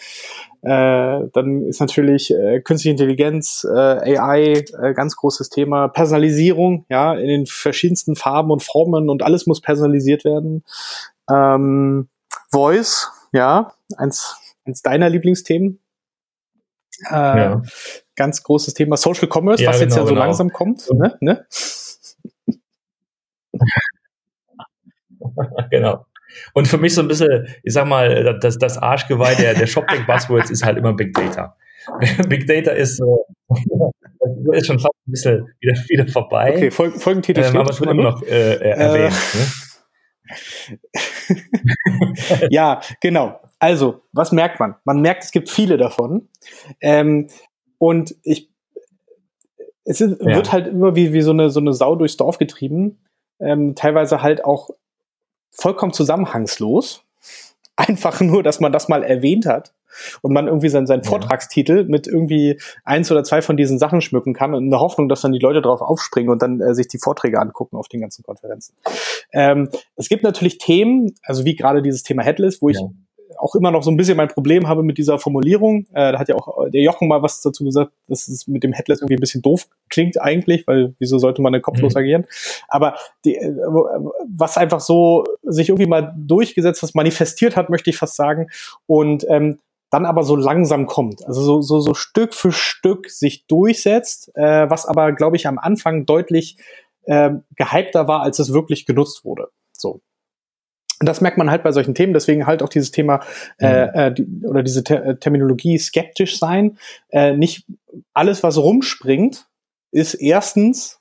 Äh, 0.63 1.29
dann 1.33 1.63
ist 1.67 1.81
natürlich 1.81 2.31
äh, 2.31 2.61
künstliche 2.61 2.93
Intelligenz, 2.93 3.67
äh, 3.69 4.19
AI, 4.19 4.65
äh, 4.83 4.93
ganz 4.95 5.17
großes 5.17 5.49
Thema. 5.49 5.89
Personalisierung, 5.89 6.85
ja, 6.89 7.15
in 7.15 7.29
den 7.29 7.47
verschiedensten 7.47 8.17
Farben 8.17 8.51
und 8.51 8.63
Formen 8.63 9.09
und 9.09 9.23
alles 9.23 9.47
muss 9.47 9.61
personalisiert 9.61 10.25
werden. 10.25 10.65
Ähm, 11.31 12.09
Voice, 12.51 13.09
ja, 13.33 13.73
eins, 13.97 14.37
eins 14.67 14.83
deiner 14.83 15.09
Lieblingsthemen. 15.09 15.79
Äh, 17.09 17.15
ja. 17.15 17.63
Ganz 18.17 18.43
großes 18.43 18.75
Thema 18.75 18.99
Social 18.99 19.29
Commerce, 19.33 19.63
ja, 19.63 19.71
was 19.71 19.79
genau, 19.79 19.87
jetzt 19.87 19.97
ja 19.97 20.03
so 20.03 20.09
genau. 20.09 20.21
langsam 20.21 20.53
kommt. 20.53 20.93
Ne? 20.93 21.17
Ne? 21.21 21.47
genau. 25.71 26.07
Und 26.55 26.69
für 26.69 26.79
mich 26.79 26.95
so 26.95 27.03
ein 27.03 27.09
bisschen, 27.09 27.49
ich 27.63 27.73
sag 27.73 27.87
mal, 27.87 28.39
das, 28.41 28.59
das 28.59 28.79
Arschgeweih 28.79 29.35
der, 29.35 29.55
der 29.55 29.67
Shopback 29.67 30.07
Buzzwords 30.07 30.51
ist 30.51 30.65
halt 30.65 30.79
immer 30.79 30.93
Big 30.93 31.13
Data. 31.15 31.57
Big 32.29 32.47
Data 32.47 32.71
ist, 32.71 33.01
äh, 33.01 33.05
ist 34.57 34.67
schon 34.67 34.79
fast 34.79 34.95
ein 35.07 35.11
bisschen 35.11 35.55
wieder, 35.61 35.75
wieder 35.89 36.07
vorbei. 36.09 36.55
Okay, 36.57 36.71
Fol 36.71 36.91
Folgentitel 36.93 37.43
ähm, 37.43 37.57
Aber 37.57 37.71
es 37.71 37.81
wird 37.81 37.91
immer 37.91 38.03
noch 38.03 38.23
äh, 38.23 38.55
äh, 38.55 38.71
erwähnt. 38.71 39.15
Ne? 39.35 39.47
ja, 42.51 42.81
genau. 43.01 43.41
Also, 43.59 44.03
was 44.13 44.33
merkt 44.33 44.61
man? 44.61 44.77
Man 44.85 45.01
merkt, 45.01 45.25
es 45.25 45.33
gibt 45.33 45.51
viele 45.51 45.77
davon. 45.77 46.29
Ähm, 46.81 47.29
und 47.79 48.15
ich, 48.23 48.51
es 49.85 50.01
ist, 50.01 50.21
ja. 50.21 50.37
wird 50.37 50.53
halt 50.53 50.69
immer 50.69 50.95
wie, 50.95 51.13
wie 51.13 51.23
so, 51.23 51.33
eine, 51.33 51.51
so 51.51 51.61
eine 51.61 51.73
Sau 51.73 51.97
durchs 51.97 52.17
Dorf 52.17 52.39
getrieben. 52.39 53.01
Ähm, 53.41 53.75
teilweise 53.75 54.23
halt 54.23 54.45
auch 54.45 54.71
vollkommen 55.51 55.93
zusammenhangslos. 55.93 57.05
Einfach 57.77 58.21
nur, 58.21 58.43
dass 58.43 58.61
man 58.61 58.73
das 58.73 58.89
mal 58.89 59.03
erwähnt 59.03 59.47
hat 59.47 59.73
und 60.23 60.33
man 60.33 60.47
irgendwie 60.47 60.69
seinen, 60.69 60.87
seinen. 60.87 61.03
Vortragstitel 61.03 61.85
mit 61.85 62.07
irgendwie 62.07 62.61
eins 62.85 63.11
oder 63.11 63.25
zwei 63.25 63.43
von 63.43 63.57
diesen 63.57 63.79
Sachen 63.79 64.01
schmücken 64.01 64.35
kann 64.35 64.55
und 64.55 64.65
in 64.65 64.71
der 64.71 64.81
Hoffnung, 64.81 65.09
dass 65.09 65.23
dann 65.23 65.33
die 65.33 65.39
Leute 65.39 65.63
drauf 65.63 65.81
aufspringen 65.81 66.31
und 66.31 66.43
dann 66.43 66.61
äh, 66.61 66.75
sich 66.75 66.89
die 66.89 66.99
Vorträge 66.99 67.41
angucken 67.41 67.77
auf 67.77 67.89
den 67.89 68.01
ganzen 68.01 68.23
Konferenzen. 68.23 68.75
Ähm, 69.33 69.71
es 69.97 70.09
gibt 70.09 70.23
natürlich 70.23 70.59
Themen, 70.59 71.15
also 71.23 71.45
wie 71.45 71.57
gerade 71.57 71.83
dieses 71.83 72.03
Thema 72.03 72.23
Headless, 72.23 72.61
wo 72.61 72.69
ich 72.69 72.79
ja 72.79 72.89
auch 73.39 73.55
immer 73.55 73.71
noch 73.71 73.83
so 73.83 73.91
ein 73.91 73.97
bisschen 73.97 74.17
mein 74.17 74.29
Problem 74.29 74.69
habe 74.69 74.83
mit 74.83 74.99
dieser 74.99 75.19
Formulierung. 75.19 75.87
Äh, 75.93 76.13
da 76.13 76.19
hat 76.19 76.29
ja 76.29 76.37
auch 76.37 76.69
der 76.69 76.83
Jochen 76.83 77.09
mal 77.09 77.23
was 77.23 77.43
dazu 77.43 77.65
gesagt, 77.65 77.93
dass 78.09 78.29
es 78.29 78.47
mit 78.47 78.63
dem 78.63 78.73
Headless 78.73 79.01
irgendwie 79.01 79.17
ein 79.17 79.21
bisschen 79.21 79.43
doof 79.43 79.67
klingt 79.89 80.21
eigentlich, 80.21 80.67
weil 80.67 80.95
wieso 80.99 81.19
sollte 81.19 81.43
man 81.43 81.53
denn 81.53 81.63
kopflos 81.63 81.95
mhm. 81.95 81.99
agieren? 81.99 82.27
Aber 82.69 82.97
die, 83.25 83.37
äh, 83.37 83.53
was 84.29 84.57
einfach 84.57 84.81
so 84.81 85.25
sich 85.43 85.69
irgendwie 85.69 85.89
mal 85.89 86.15
durchgesetzt, 86.17 86.83
was 86.83 86.95
manifestiert 86.95 87.57
hat, 87.57 87.71
möchte 87.71 87.91
ich 87.91 87.97
fast 87.97 88.17
sagen. 88.17 88.49
Und 88.87 89.27
ähm, 89.29 89.59
dann 89.91 90.07
aber 90.07 90.23
so 90.23 90.37
langsam 90.37 90.87
kommt, 90.87 91.27
also 91.27 91.43
so, 91.43 91.63
so, 91.63 91.81
so 91.81 91.95
Stück 91.95 92.33
für 92.35 92.53
Stück 92.53 93.11
sich 93.11 93.47
durchsetzt, 93.47 94.31
äh, 94.37 94.71
was 94.71 94.87
aber, 94.87 95.13
glaube 95.13 95.37
ich, 95.37 95.49
am 95.49 95.59
Anfang 95.59 96.07
deutlich 96.07 96.57
äh, 97.07 97.31
gehypter 97.57 98.07
war, 98.07 98.23
als 98.23 98.39
es 98.39 98.53
wirklich 98.53 98.87
genutzt 98.87 99.25
wurde. 99.25 99.49
So. 99.77 100.01
Und 101.01 101.09
das 101.09 101.23
merkt 101.23 101.39
man 101.39 101.51
halt 101.51 101.63
bei 101.63 101.73
solchen 101.73 101.95
Themen, 101.95 102.13
deswegen 102.13 102.47
halt 102.47 102.63
auch 102.63 102.69
dieses 102.69 102.91
Thema 102.91 103.21
äh, 103.59 103.87
mhm. 103.87 103.91
äh, 103.95 104.13
die, 104.13 104.47
oder 104.47 104.63
diese 104.63 104.85
Ter 104.85 105.05
äh, 105.05 105.17
Terminologie 105.17 105.79
skeptisch 105.79 106.39
sein. 106.39 106.79
Äh, 107.09 107.37
nicht 107.37 107.67
alles, 108.13 108.43
was 108.43 108.59
rumspringt, 108.59 109.47
ist 109.93 110.15
erstens 110.15 111.01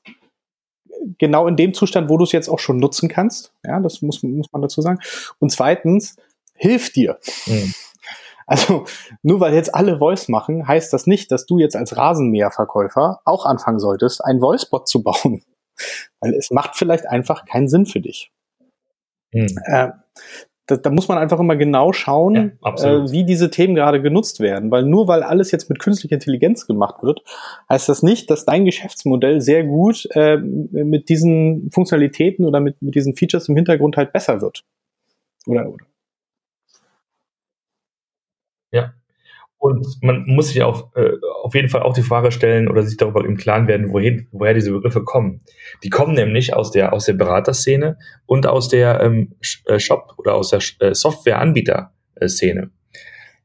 genau 1.18 1.48
in 1.48 1.58
dem 1.58 1.74
Zustand, 1.74 2.10
wo 2.10 2.18
du 2.18 2.24
es 2.24 2.32
jetzt 2.32 2.50
auch 2.50 2.60
schon 2.60 2.78
nutzen 2.78 3.10
kannst. 3.10 3.54
Ja, 3.64 3.80
das 3.82 4.02
muss, 4.02 4.24
muss 4.24 4.48
man 4.54 4.62
dazu 4.62 4.82
sagen. 4.82 5.00
Und 5.40 5.52
zweitens, 5.52 6.16
hilft 6.56 6.96
dir. 6.96 7.20
Mhm. 7.46 7.74
Also 8.48 8.86
nur 9.22 9.42
weil 9.42 9.54
jetzt 9.54 9.76
alle 9.76 10.00
Voice 10.00 10.28
machen, 10.28 10.68
heißt 10.68 10.92
das 10.92 11.06
nicht, 11.06 11.32
dass 11.32 11.46
du 11.46 11.60
jetzt 11.60 11.76
als 11.76 11.96
Rasenmäherverkäufer 11.96 13.22
auch 13.24 13.46
anfangen 13.46 13.80
solltest, 13.80 14.26
einen 14.26 14.42
Voicebot 14.42 14.88
zu 14.88 15.04
bauen. 15.04 15.44
Weil 16.20 16.34
es 16.34 16.50
macht 16.50 16.76
vielleicht 16.76 17.06
einfach 17.06 17.46
keinen 17.46 17.68
Sinn 17.68 17.86
für 17.86 18.00
dich. 18.00 18.32
Hm. 19.32 19.48
Äh, 19.66 19.90
da, 20.66 20.78
da, 20.78 20.90
muss 20.92 21.08
man 21.08 21.18
einfach 21.18 21.40
immer 21.40 21.56
genau 21.56 21.94
schauen, 21.94 22.60
ja, 22.64 22.74
äh, 22.76 23.12
wie 23.12 23.24
diese 23.24 23.50
Themen 23.50 23.74
gerade 23.74 24.02
genutzt 24.02 24.40
werden. 24.40 24.70
Weil 24.70 24.84
nur 24.84 25.08
weil 25.08 25.24
alles 25.24 25.52
jetzt 25.52 25.70
mit 25.70 25.80
künstlicher 25.80 26.16
Intelligenz 26.16 26.68
gemacht 26.68 27.02
wird, 27.02 27.22
heißt 27.70 27.90
das 27.90 28.04
nicht, 28.04 28.30
dass 28.30 28.46
dein 28.46 28.66
Geschäftsmodell 28.66 29.42
sehr 29.42 29.64
gut 29.64 30.08
äh, 30.12 30.38
mit 30.38 31.10
diesen 31.10 31.72
Funktionalitäten 31.72 32.46
oder 32.46 32.60
mit, 32.60 32.82
mit 32.82 32.94
diesen 32.96 33.16
Features 33.16 33.50
im 33.50 33.56
Hintergrund 33.56 33.98
halt 33.98 34.14
besser 34.14 34.42
wird. 34.42 34.64
Oder, 35.48 35.70
oder? 35.70 35.86
Ja. 38.72 38.94
Und 39.60 39.86
man 40.02 40.24
muss 40.26 40.50
sich 40.50 40.64
auch 40.64 40.96
äh, 40.96 41.12
auf 41.44 41.54
jeden 41.54 41.70
Fall 41.70 41.84
auch 41.84 41.94
die 41.94 42.02
Frage 42.02 42.32
stellen 42.32 42.70
oder 42.70 42.82
sich 42.84 42.96
darüber 42.98 43.26
im 43.26 43.36
Klaren 43.36 43.68
werden, 43.68 43.92
wohin, 43.92 44.28
woher 44.32 44.54
diese 44.54 44.72
Begriffe 44.72 45.04
kommen. 45.04 45.42
Die 45.84 45.90
kommen 45.90 46.16
nämlich 46.16 46.56
aus 46.56 46.72
der 46.72 46.94
aus 46.94 47.06
der 47.06 47.14
Beraterszene 47.14 47.98
und 48.26 48.48
aus 48.48 48.70
der 48.70 49.02
ähm, 49.02 49.36
äh, 49.66 49.80
Shop 49.80 50.14
oder 50.18 50.36
aus 50.36 50.50
der 50.50 50.62
äh, 50.80 50.96
Softwareanbieter-Szene. 50.96 52.72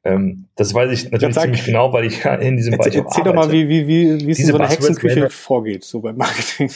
Ähm, 0.05 0.47
das 0.55 0.73
weiß 0.73 0.93
ich 0.93 1.11
natürlich 1.11 1.37
ziemlich 1.37 1.65
genau, 1.65 1.93
weil 1.93 2.05
ich 2.05 2.23
ja 2.23 2.35
in 2.35 2.57
diesem 2.57 2.77
Bereich 2.77 2.95
Erzähl 2.95 3.25
doch 3.25 3.35
mal, 3.35 3.51
wie, 3.51 3.69
wie, 3.69 3.89
wie, 3.89 4.27
wie 4.27 4.31
es 4.31 4.39
in 4.39 4.47
so 4.47 4.57
einer 4.57 4.69
Hexenküche 4.69 5.31
vorgeht, 5.31 5.83
so 5.83 6.01
beim 6.01 6.17
Marketing. 6.17 6.71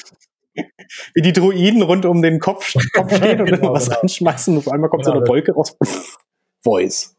wie 1.15 1.23
die 1.23 1.33
Druiden 1.33 1.83
rund 1.83 2.07
um 2.07 2.23
den 2.23 2.41
Kopf, 2.41 2.75
Kopf 2.93 3.15
stehen 3.17 3.41
und 3.41 3.47
genau, 3.47 3.59
immer 3.59 3.73
was 3.75 3.89
genau. 3.89 4.01
anschmeißen 4.01 4.55
und 4.55 4.67
auf 4.67 4.73
einmal 4.73 4.91
kommt 4.91 5.05
genau, 5.05 5.17
so 5.17 5.21
eine 5.21 5.29
Wolke 5.29 5.53
raus. 5.53 5.77
Voice. 6.65 7.15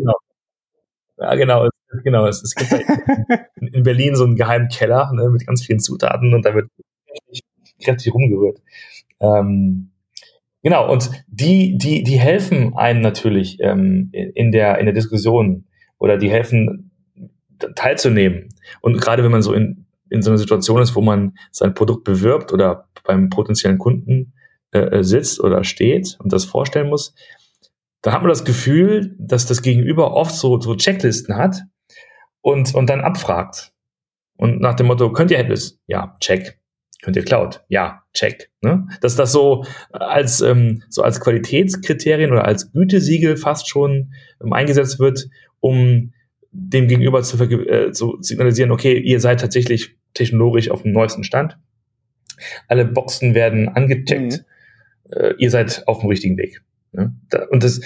Genau. 0.00 0.14
Ja, 1.18 1.34
genau. 1.34 1.68
genau. 2.02 2.26
Es, 2.26 2.42
es 2.42 2.54
gibt 2.54 2.72
in 3.60 3.82
Berlin 3.82 4.16
so 4.16 4.24
einen 4.24 4.36
geheimen 4.36 4.68
Keller 4.68 5.12
ne, 5.12 5.28
mit 5.30 5.46
ganz 5.46 5.64
vielen 5.64 5.80
Zutaten 5.80 6.34
und 6.34 6.44
da 6.44 6.54
wird 6.54 6.70
kräftig, 7.06 7.42
kräftig 7.82 8.14
rumgerührt. 8.14 8.60
Ähm, 9.20 9.90
genau, 10.62 10.90
und 10.90 11.10
die, 11.28 11.76
die, 11.76 12.02
die 12.02 12.18
helfen 12.18 12.74
einem 12.76 13.02
natürlich 13.02 13.58
ähm, 13.60 14.10
in, 14.12 14.50
der, 14.50 14.78
in 14.78 14.86
der 14.86 14.94
Diskussion 14.94 15.66
oder 15.98 16.16
die 16.16 16.30
helfen 16.30 16.90
teilzunehmen. 17.74 18.48
Und 18.80 18.98
gerade 18.98 19.22
wenn 19.22 19.30
man 19.30 19.42
so 19.42 19.52
in, 19.52 19.86
in 20.08 20.22
so 20.22 20.30
einer 20.30 20.38
Situation 20.38 20.80
ist, 20.80 20.96
wo 20.96 21.02
man 21.02 21.34
sein 21.50 21.74
Produkt 21.74 22.04
bewirbt 22.04 22.52
oder 22.52 22.88
beim 23.04 23.28
potenziellen 23.28 23.78
Kunden 23.78 24.32
äh, 24.72 24.78
äh 24.78 25.04
sitzt 25.04 25.40
oder 25.40 25.64
steht 25.64 26.16
und 26.18 26.32
das 26.32 26.46
vorstellen 26.46 26.88
muss, 26.88 27.14
dann 28.02 28.14
hat 28.14 28.22
man 28.22 28.30
das 28.30 28.44
Gefühl, 28.44 29.14
dass 29.18 29.46
das 29.46 29.62
Gegenüber 29.62 30.12
oft 30.12 30.34
so, 30.34 30.60
so 30.60 30.74
Checklisten 30.74 31.36
hat 31.36 31.62
und, 32.40 32.74
und 32.74 32.88
dann 32.88 33.00
abfragt. 33.00 33.72
Und 34.36 34.60
nach 34.60 34.74
dem 34.74 34.86
Motto, 34.86 35.12
könnt 35.12 35.30
ihr 35.30 35.38
Headless? 35.38 35.78
Ja, 35.86 36.16
check. 36.20 36.58
Könnt 37.02 37.16
ihr 37.16 37.24
Cloud? 37.24 37.62
Ja, 37.68 38.02
check. 38.14 38.50
Ne? 38.60 38.86
Dass 39.00 39.16
das 39.16 39.32
so 39.32 39.64
als, 39.90 40.40
ähm, 40.40 40.82
so 40.88 41.02
als 41.02 41.20
Qualitätskriterien 41.20 42.30
oder 42.30 42.44
als 42.44 42.72
Gütesiegel 42.72 43.36
fast 43.36 43.68
schon 43.68 44.12
ähm, 44.42 44.52
eingesetzt 44.52 44.98
wird, 44.98 45.28
um 45.60 46.12
dem 46.52 46.88
Gegenüber 46.88 47.22
zu, 47.22 47.42
äh, 47.42 47.92
zu 47.92 48.18
signalisieren, 48.20 48.70
okay, 48.70 48.98
ihr 48.98 49.20
seid 49.20 49.40
tatsächlich 49.40 49.96
technologisch 50.14 50.70
auf 50.70 50.82
dem 50.82 50.92
neuesten 50.92 51.24
Stand. 51.24 51.58
Alle 52.68 52.84
Boxen 52.84 53.34
werden 53.34 53.68
angecheckt. 53.68 54.44
Mhm. 55.06 55.12
Äh, 55.12 55.34
ihr 55.38 55.50
seid 55.50 55.86
auf 55.86 56.00
dem 56.00 56.08
richtigen 56.08 56.36
Weg. 56.36 56.62
Und 56.92 57.64
das, 57.64 57.80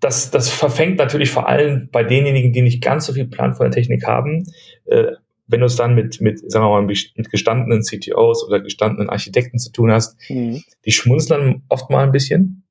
das, 0.00 0.30
das 0.30 0.50
verfängt 0.50 0.98
natürlich 0.98 1.30
vor 1.30 1.48
allem 1.48 1.88
bei 1.90 2.04
denjenigen, 2.04 2.52
die 2.52 2.62
nicht 2.62 2.82
ganz 2.82 3.06
so 3.06 3.12
viel 3.12 3.26
Plan 3.26 3.54
von 3.54 3.64
der 3.64 3.72
Technik 3.72 4.06
haben. 4.06 4.44
Äh, 4.84 5.12
wenn 5.46 5.60
du 5.60 5.66
es 5.66 5.76
dann 5.76 5.94
mit, 5.94 6.20
mit, 6.20 6.38
sagen 6.50 6.64
wir 6.64 6.70
mal, 6.70 6.82
mit 6.82 7.30
gestandenen 7.30 7.82
CTOs 7.82 8.46
oder 8.46 8.60
gestandenen 8.60 9.10
Architekten 9.10 9.58
zu 9.58 9.72
tun 9.72 9.90
hast, 9.90 10.18
mhm. 10.30 10.62
die 10.84 10.92
schmunzeln 10.92 11.62
oft 11.68 11.90
mal 11.90 12.04
ein 12.04 12.12
bisschen. 12.12 12.64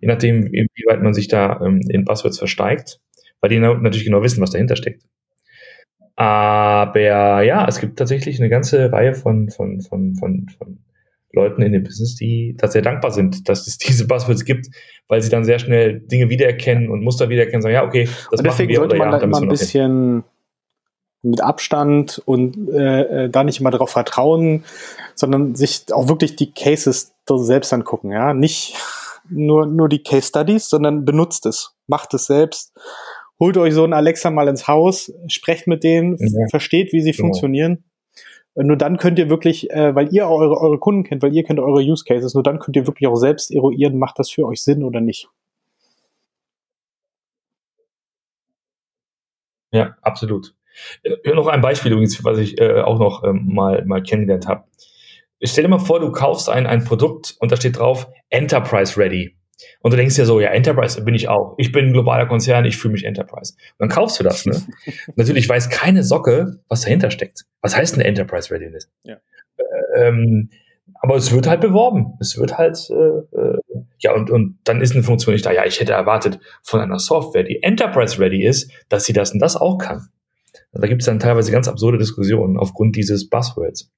Je 0.00 0.08
nachdem, 0.08 0.50
wie 0.52 0.84
weit 0.86 1.02
man 1.02 1.14
sich 1.14 1.28
da 1.28 1.60
ähm, 1.64 1.80
in 1.88 2.04
Buzzwords 2.04 2.38
versteigt, 2.38 3.00
weil 3.40 3.50
die 3.50 3.58
natürlich 3.58 4.04
genau 4.04 4.22
wissen, 4.22 4.42
was 4.42 4.50
dahinter 4.50 4.76
steckt. 4.76 5.04
Aber 6.16 7.42
ja, 7.42 7.66
es 7.66 7.80
gibt 7.80 7.98
tatsächlich 7.98 8.38
eine 8.38 8.50
ganze 8.50 8.92
Reihe 8.92 9.14
von, 9.14 9.48
von, 9.48 9.80
von, 9.80 10.14
von, 10.14 10.48
von 10.58 10.78
Leuten 11.32 11.62
in 11.62 11.72
dem 11.72 11.82
Business, 11.82 12.14
die 12.14 12.54
da 12.58 12.68
sehr 12.68 12.82
dankbar 12.82 13.10
sind, 13.10 13.48
dass 13.48 13.66
es 13.66 13.78
diese 13.78 14.06
Buzzwords 14.06 14.44
gibt, 14.44 14.68
weil 15.08 15.22
sie 15.22 15.30
dann 15.30 15.44
sehr 15.44 15.58
schnell 15.58 16.00
Dinge 16.00 16.30
wiedererkennen 16.30 16.90
und 16.90 17.02
Muster 17.02 17.28
wiedererkennen, 17.28 17.62
sagen, 17.62 17.74
ja, 17.74 17.84
okay, 17.84 18.08
das 18.30 18.40
und 18.40 18.46
deswegen 18.46 18.74
sollte 18.74 18.96
man 18.96 19.10
ja, 19.10 19.18
da 19.18 19.24
immer 19.24 19.40
ein 19.40 19.48
bisschen 19.48 20.24
mit 21.22 21.40
Abstand 21.40 22.20
und 22.24 22.68
äh, 22.68 23.24
äh, 23.24 23.30
da 23.30 23.44
nicht 23.44 23.60
immer 23.60 23.70
darauf 23.70 23.90
vertrauen, 23.90 24.64
sondern 25.14 25.54
sich 25.54 25.84
auch 25.92 26.08
wirklich 26.08 26.36
die 26.36 26.52
Cases 26.52 27.14
selbst 27.28 27.72
angucken, 27.72 28.10
ja, 28.10 28.34
nicht 28.34 28.74
nur 29.30 29.66
nur 29.66 29.88
die 29.88 30.02
Case 30.02 30.28
Studies, 30.28 30.68
sondern 30.68 31.04
benutzt 31.04 31.46
es, 31.46 31.74
macht 31.86 32.12
es 32.12 32.26
selbst, 32.26 32.72
holt 33.38 33.56
euch 33.56 33.72
so 33.72 33.84
einen 33.84 33.92
Alexa 33.92 34.30
mal 34.30 34.48
ins 34.48 34.66
Haus, 34.66 35.12
sprecht 35.28 35.66
mit 35.66 35.84
denen, 35.84 36.16
ja. 36.18 36.46
versteht, 36.50 36.92
wie 36.92 37.00
sie 37.00 37.12
genau. 37.12 37.28
funktionieren 37.28 37.84
nur 38.54 38.76
dann 38.76 38.98
könnt 38.98 39.18
ihr 39.18 39.30
wirklich, 39.30 39.70
äh, 39.70 39.94
weil 39.94 40.12
ihr 40.12 40.28
eure, 40.28 40.58
eure 40.60 40.78
Kunden 40.78 41.04
kennt, 41.04 41.22
weil 41.22 41.34
ihr 41.34 41.44
kennt 41.44 41.60
eure 41.60 41.80
Use 41.80 42.04
Cases, 42.04 42.34
nur 42.34 42.42
dann 42.42 42.58
könnt 42.58 42.76
ihr 42.76 42.86
wirklich 42.86 43.08
auch 43.08 43.16
selbst 43.16 43.50
eruieren, 43.50 43.98
macht 43.98 44.18
das 44.18 44.30
für 44.30 44.46
euch 44.46 44.62
Sinn 44.62 44.84
oder 44.84 45.00
nicht. 45.00 45.28
Ja, 49.72 49.96
absolut. 50.02 50.54
Ja, 51.02 51.34
noch 51.34 51.46
ein 51.46 51.60
Beispiel 51.60 51.92
übrigens, 51.92 52.22
was 52.24 52.38
ich 52.38 52.60
äh, 52.60 52.80
auch 52.80 52.98
noch 52.98 53.24
ähm, 53.24 53.46
mal, 53.52 53.84
mal 53.86 54.02
kennengelernt 54.02 54.46
habe. 54.46 54.64
Stell 55.42 55.64
dir 55.64 55.70
mal 55.70 55.78
vor, 55.78 56.00
du 56.00 56.12
kaufst 56.12 56.48
ein, 56.48 56.66
ein 56.66 56.84
Produkt 56.84 57.36
und 57.40 57.50
da 57.50 57.56
steht 57.56 57.78
drauf 57.78 58.08
Enterprise 58.28 58.96
Ready. 58.96 59.36
Und 59.80 59.92
du 59.92 59.96
denkst 59.96 60.16
ja 60.16 60.24
so, 60.24 60.40
ja, 60.40 60.48
Enterprise 60.50 61.02
bin 61.02 61.14
ich 61.14 61.28
auch. 61.28 61.54
Ich 61.58 61.72
bin 61.72 61.86
ein 61.86 61.92
globaler 61.92 62.26
Konzern, 62.26 62.64
ich 62.64 62.76
fühle 62.76 62.92
mich 62.92 63.04
Enterprise. 63.04 63.54
Und 63.78 63.80
dann 63.80 63.88
kaufst 63.88 64.18
du 64.20 64.24
das, 64.24 64.46
ne? 64.46 64.62
Natürlich 65.16 65.48
weiß 65.48 65.70
keine 65.70 66.04
Socke, 66.04 66.58
was 66.68 66.82
dahinter 66.82 67.10
steckt. 67.10 67.44
Was 67.60 67.76
heißt 67.76 67.94
eine 67.94 68.04
Enterprise 68.04 68.50
Readiness? 68.50 68.90
Ja. 69.04 69.18
Ähm, 69.96 70.50
aber 71.00 71.16
es 71.16 71.32
wird 71.32 71.48
halt 71.48 71.60
beworben. 71.60 72.14
Es 72.20 72.38
wird 72.38 72.58
halt, 72.58 72.78
äh, 72.90 72.94
äh, 73.36 73.58
ja, 73.98 74.14
und, 74.14 74.30
und 74.30 74.58
dann 74.64 74.80
ist 74.80 74.94
eine 74.94 75.02
Funktion 75.02 75.32
nicht 75.34 75.44
da. 75.44 75.52
Ja, 75.52 75.64
ich 75.64 75.80
hätte 75.80 75.92
erwartet 75.92 76.38
von 76.62 76.80
einer 76.80 76.98
Software, 76.98 77.42
die 77.42 77.62
Enterprise 77.62 78.18
Ready 78.18 78.44
ist, 78.44 78.70
dass 78.88 79.04
sie 79.04 79.12
das 79.12 79.32
und 79.32 79.40
das 79.40 79.56
auch 79.56 79.78
kann. 79.78 80.08
Und 80.72 80.82
da 80.82 80.88
gibt 80.88 81.02
es 81.02 81.06
dann 81.06 81.18
teilweise 81.18 81.52
ganz 81.52 81.68
absurde 81.68 81.98
Diskussionen 81.98 82.56
aufgrund 82.56 82.96
dieses 82.96 83.28
Buzzwords. 83.28 83.90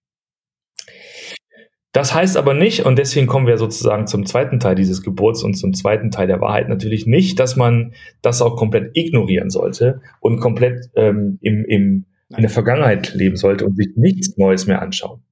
Das 1.95 2.13
heißt 2.13 2.37
aber 2.37 2.55
nicht, 2.55 2.85
und 2.85 2.99
deswegen 2.99 3.29
kommen 3.29 3.47
wir 3.47 3.57
sozusagen 3.57 4.09
zum 4.09 4.27
zweiten 4.27 4.59
Teil 4.59 4.75
dieses 4.75 5.01
Geburts 5.05 5.45
und 5.45 5.55
zum 5.55 5.75
zweiten 5.75 6.11
Teil 6.11 6.27
der 6.27 6.41
Wahrheit 6.41 6.69
natürlich 6.69 7.07
nicht, 7.07 7.39
dass 7.39 7.55
man 7.55 7.95
das 8.21 8.43
auch 8.43 8.57
komplett 8.57 8.91
ignorieren 8.95 9.49
sollte 9.49 10.01
und 10.19 10.41
komplett 10.41 10.91
ähm, 10.97 11.39
im, 11.41 11.65
im, 11.65 12.07
in 12.31 12.41
der 12.41 12.51
Vergangenheit 12.51 13.15
leben 13.15 13.37
sollte 13.37 13.65
und 13.65 13.77
sich 13.77 13.91
nichts 13.95 14.37
Neues 14.37 14.67
mehr 14.67 14.83
anschauen. 14.83 15.23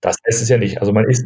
Das 0.00 0.16
heißt 0.26 0.42
es 0.42 0.48
ja 0.48 0.58
nicht. 0.58 0.80
Also 0.80 0.92
man 0.92 1.08
ist 1.08 1.24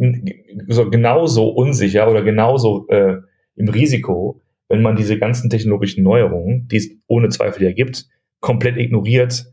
so 0.69 0.91
genauso 0.91 1.49
unsicher 1.49 2.11
oder 2.11 2.21
genauso 2.21 2.87
äh, 2.89 3.17
im 3.57 3.69
Risiko, 3.71 4.43
wenn 4.69 4.83
man 4.83 4.95
diese 4.95 5.19
ganzen 5.19 5.49
technologischen 5.49 6.05
Neuerungen, 6.05 6.69
die 6.69 6.77
es 6.77 6.91
ohne 7.07 7.31
Zweifel 7.31 7.63
ja 7.63 7.73
gibt, 7.73 8.05
komplett 8.41 8.77
ignoriert. 8.77 9.47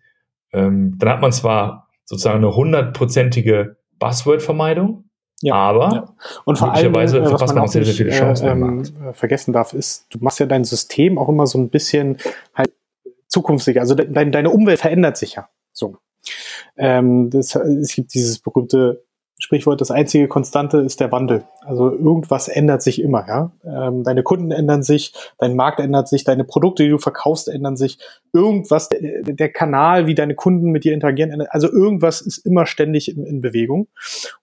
Ähm, 0.51 0.97
dann 0.99 1.07
hat 1.07 1.21
man 1.21 1.31
zwar 1.31 1.87
sozusagen 2.03 2.39
eine 2.39 2.53
hundertprozentige 2.53 3.78
Buzzword-Vermeidung. 3.99 5.05
Ja, 5.41 5.55
aber 5.55 5.89
ja. 5.93 6.15
und 6.43 6.57
vor 6.57 6.73
allem, 6.73 6.93
äh, 6.95 7.31
was 7.31 7.53
man 7.53 7.63
auch 7.63 7.67
sehr, 7.69 7.85
sehr 7.85 7.93
viele 7.93 8.09
Chancen 8.11 8.47
äh, 8.47 8.51
ähm, 8.51 9.13
vergessen 9.13 9.53
darf, 9.53 9.73
ist, 9.73 10.07
du 10.09 10.19
machst 10.19 10.39
ja 10.39 10.45
dein 10.45 10.65
System 10.65 11.17
auch 11.17 11.29
immer 11.29 11.47
so 11.47 11.57
ein 11.57 11.69
bisschen 11.69 12.17
halt 12.53 12.73
zukunftssicher. 13.27 13.79
Also 13.79 13.95
de 13.95 14.11
deine 14.11 14.49
Umwelt 14.49 14.79
verändert 14.79 15.15
sich 15.15 15.35
ja. 15.35 15.47
So. 15.71 15.97
Ähm, 16.75 17.29
das, 17.29 17.55
es 17.55 17.95
gibt 17.95 18.13
dieses 18.13 18.39
berühmte 18.39 19.05
Sprichwort, 19.41 19.79
das 19.79 19.89
einzige 19.89 20.27
Konstante 20.27 20.79
ist 20.79 20.99
der 20.99 21.13
Wandel. 21.13 21.45
Also 21.61 21.89
irgendwas 21.89 22.49
ändert 22.49 22.81
sich 22.81 23.01
immer, 23.01 23.25
ja. 23.25 23.51
Ähm, 23.63 24.03
deine 24.03 24.21
Kunden 24.21 24.51
ändern 24.51 24.83
sich, 24.83 25.13
dein 25.37 25.55
Markt 25.55 25.79
ändert 25.79 26.09
sich, 26.09 26.25
deine 26.25 26.43
Produkte, 26.43 26.83
die 26.83 26.89
du 26.89 26.97
verkaufst, 26.97 27.47
ändern 27.47 27.77
sich. 27.77 27.97
Irgendwas, 28.33 28.89
der, 28.89 28.99
der 29.23 29.49
Kanal, 29.49 30.07
wie 30.07 30.13
deine 30.13 30.35
Kunden 30.35 30.71
mit 30.71 30.83
dir 30.83 30.93
interagieren, 30.93 31.31
ändert, 31.31 31.49
also 31.51 31.71
irgendwas 31.71 32.19
ist 32.19 32.39
immer 32.39 32.65
ständig 32.65 33.15
in, 33.15 33.25
in, 33.25 33.39
Bewegung. 33.39 33.87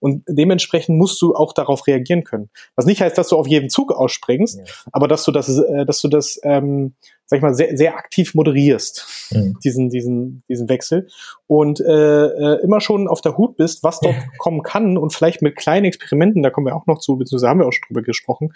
Und 0.01 0.25
dementsprechend 0.27 0.97
musst 0.97 1.21
du 1.21 1.35
auch 1.35 1.53
darauf 1.53 1.87
reagieren 1.87 2.25
können. 2.25 2.49
Was 2.75 2.87
nicht 2.87 3.03
heißt, 3.03 3.19
dass 3.19 3.29
du 3.29 3.37
auf 3.37 3.47
jeden 3.47 3.69
Zug 3.69 3.93
ausspringst, 3.93 4.59
ja. 4.59 4.65
aber 4.93 5.09
dass 5.09 5.25
du 5.25 5.31
das, 5.31 5.59
äh, 5.59 5.85
dass 5.85 6.01
du 6.01 6.09
das 6.09 6.41
ähm, 6.43 6.95
sag 7.27 7.39
ich 7.39 7.43
mal, 7.43 7.55
sehr, 7.55 7.77
sehr 7.77 7.97
aktiv 7.97 8.35
moderierst, 8.35 9.31
mhm. 9.33 9.59
diesen, 9.63 9.91
diesen, 9.91 10.45
diesen 10.49 10.69
Wechsel. 10.69 11.09
Und 11.47 11.81
äh, 11.81 12.27
äh, 12.27 12.63
immer 12.63 12.81
schon 12.81 13.09
auf 13.09 13.21
der 13.21 13.37
Hut 13.37 13.57
bist, 13.57 13.83
was 13.83 14.01
dort 14.01 14.15
kommen 14.39 14.63
kann 14.63 14.97
und 14.97 15.13
vielleicht 15.13 15.43
mit 15.43 15.57
kleinen 15.57 15.87
Experimenten, 15.87 16.43
da 16.43 16.51
kommen 16.51 16.67
wir 16.67 16.77
auch 16.77 16.87
noch 16.87 17.01
zu, 17.01 17.17
beziehungsweise 17.17 17.51
haben 17.51 17.61
wir 17.61 17.67
auch 17.67 17.73
schon 17.73 17.87
drüber 17.89 18.03
gesprochen, 18.03 18.53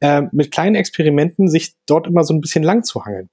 äh, 0.00 0.22
mit 0.32 0.50
kleinen 0.50 0.74
Experimenten 0.74 1.48
sich 1.48 1.74
dort 1.86 2.06
immer 2.06 2.24
so 2.24 2.32
ein 2.32 2.40
bisschen 2.40 2.64
lang 2.64 2.82
zu 2.82 3.04
hangeln. 3.04 3.28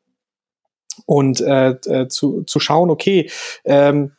Und 1.05 1.39
äh, 1.39 1.69
äh, 1.69 2.07
zu, 2.09 2.43
zu 2.43 2.59
schauen, 2.59 2.89
okay, 2.89 3.29
ähm, 3.63 4.11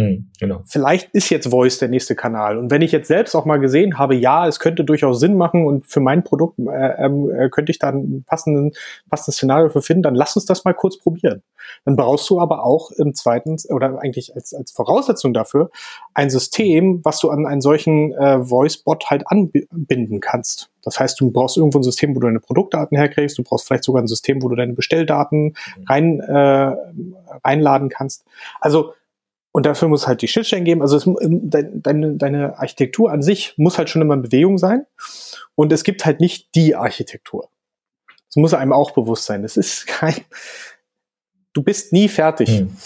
Mhm, 0.00 0.30
genau. 0.38 0.62
Vielleicht 0.64 1.10
ist 1.12 1.28
jetzt 1.28 1.50
Voice 1.50 1.78
der 1.78 1.88
nächste 1.88 2.14
Kanal. 2.14 2.56
Und 2.56 2.70
wenn 2.70 2.80
ich 2.80 2.90
jetzt 2.90 3.08
selbst 3.08 3.34
auch 3.34 3.44
mal 3.44 3.58
gesehen 3.58 3.98
habe, 3.98 4.14
ja, 4.14 4.46
es 4.46 4.58
könnte 4.58 4.82
durchaus 4.82 5.20
Sinn 5.20 5.36
machen 5.36 5.66
und 5.66 5.86
für 5.86 6.00
mein 6.00 6.24
Produkt 6.24 6.58
äh, 6.58 7.04
ähm, 7.04 7.30
äh, 7.30 7.50
könnte 7.50 7.70
ich 7.70 7.78
da 7.78 7.90
ein 7.90 8.24
passenden, 8.26 8.72
passendes 9.10 9.36
Szenario 9.36 9.68
für 9.68 9.82
finden, 9.82 10.02
dann 10.02 10.14
lass 10.14 10.36
uns 10.36 10.46
das 10.46 10.64
mal 10.64 10.72
kurz 10.72 10.98
probieren. 10.98 11.42
Dann 11.84 11.96
brauchst 11.96 12.28
du 12.30 12.40
aber 12.40 12.64
auch 12.64 12.90
im 12.92 13.14
zweiten 13.14 13.56
oder 13.68 14.00
eigentlich 14.00 14.34
als, 14.34 14.54
als 14.54 14.72
Voraussetzung 14.72 15.34
dafür 15.34 15.70
ein 16.14 16.30
System, 16.30 17.00
was 17.04 17.20
du 17.20 17.28
an 17.28 17.46
einen 17.46 17.60
solchen 17.60 18.12
äh, 18.14 18.42
Voice-Bot 18.42 19.10
halt 19.10 19.24
anbinden 19.26 20.20
kannst. 20.20 20.70
Das 20.82 20.98
heißt, 20.98 21.20
du 21.20 21.30
brauchst 21.30 21.58
irgendwo 21.58 21.78
ein 21.78 21.82
System, 21.82 22.16
wo 22.16 22.20
du 22.20 22.26
deine 22.26 22.40
Produktdaten 22.40 22.96
herkriegst. 22.96 23.36
Du 23.36 23.42
brauchst 23.42 23.66
vielleicht 23.66 23.84
sogar 23.84 24.02
ein 24.02 24.08
System, 24.08 24.42
wo 24.42 24.48
du 24.48 24.56
deine 24.56 24.72
Bestelldaten 24.72 25.42
mhm. 25.42 25.84
rein, 25.86 26.20
äh, 26.20 26.74
reinladen 27.44 27.90
kannst. 27.90 28.24
Also 28.60 28.94
und 29.52 29.66
dafür 29.66 29.88
muss 29.88 30.06
halt 30.06 30.22
die 30.22 30.28
Schnittstellen 30.28 30.64
geben. 30.64 30.82
Also 30.82 30.96
es, 30.96 31.06
ähm, 31.06 31.50
deine, 31.50 32.14
deine 32.14 32.58
Architektur 32.58 33.10
an 33.10 33.22
sich 33.22 33.54
muss 33.56 33.78
halt 33.78 33.90
schon 33.90 34.02
immer 34.02 34.14
in 34.14 34.22
Bewegung 34.22 34.58
sein. 34.58 34.86
Und 35.54 35.72
es 35.72 35.84
gibt 35.84 36.04
halt 36.06 36.20
nicht 36.20 36.54
die 36.54 36.76
Architektur. 36.76 37.48
Das 38.28 38.36
muss 38.36 38.54
einem 38.54 38.72
auch 38.72 38.92
bewusst 38.92 39.24
sein. 39.24 39.42
Das 39.42 39.56
ist 39.56 39.86
kein, 39.86 40.14
du 41.52 41.62
bist 41.62 41.92
nie 41.92 42.08
fertig. 42.08 42.60
Hm. 42.60 42.76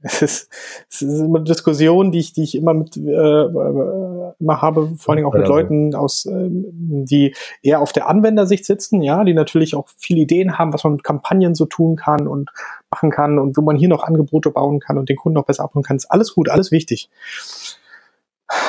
Es 0.00 0.22
ist, 0.22 0.48
es 0.88 1.02
ist 1.02 1.20
eine 1.20 1.42
Diskussion, 1.42 2.12
die 2.12 2.20
ich, 2.20 2.32
die 2.32 2.44
ich 2.44 2.54
immer 2.54 2.72
mit 2.72 2.96
äh, 2.96 3.00
äh, 3.00 4.32
immer 4.38 4.62
habe, 4.62 4.94
vor 4.96 5.10
allen 5.10 5.16
Dingen 5.16 5.26
auch 5.26 5.34
mit 5.34 5.48
Leuten 5.48 5.92
aus, 5.96 6.24
äh, 6.26 6.48
die 6.48 7.34
eher 7.62 7.80
auf 7.80 7.92
der 7.92 8.08
Anwendersicht 8.08 8.64
sitzen, 8.64 9.02
ja, 9.02 9.24
die 9.24 9.34
natürlich 9.34 9.74
auch 9.74 9.88
viele 9.96 10.20
Ideen 10.20 10.56
haben, 10.56 10.72
was 10.72 10.84
man 10.84 10.92
mit 10.92 11.02
Kampagnen 11.02 11.56
so 11.56 11.66
tun 11.66 11.96
kann 11.96 12.28
und 12.28 12.50
machen 12.90 13.10
kann 13.10 13.38
und 13.38 13.56
wo 13.56 13.62
man 13.62 13.76
hier 13.76 13.88
noch 13.88 14.02
Angebote 14.02 14.50
bauen 14.50 14.80
kann 14.80 14.98
und 14.98 15.08
den 15.08 15.16
Kunden 15.16 15.34
noch 15.34 15.44
besser 15.44 15.64
abholen 15.64 15.84
kann. 15.84 15.96
Ist 15.96 16.10
alles 16.10 16.34
gut, 16.34 16.48
alles 16.48 16.70
wichtig. 16.70 17.10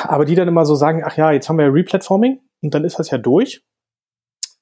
Aber 0.04 0.24
die 0.24 0.34
dann 0.34 0.48
immer 0.48 0.66
so 0.66 0.74
sagen, 0.74 1.02
ach 1.04 1.16
ja, 1.16 1.32
jetzt 1.32 1.48
haben 1.48 1.58
wir 1.58 1.66
ja 1.66 1.72
Replatforming 1.72 2.40
und 2.62 2.74
dann 2.74 2.84
ist 2.84 2.98
das 2.98 3.10
ja 3.10 3.18
durch. 3.18 3.62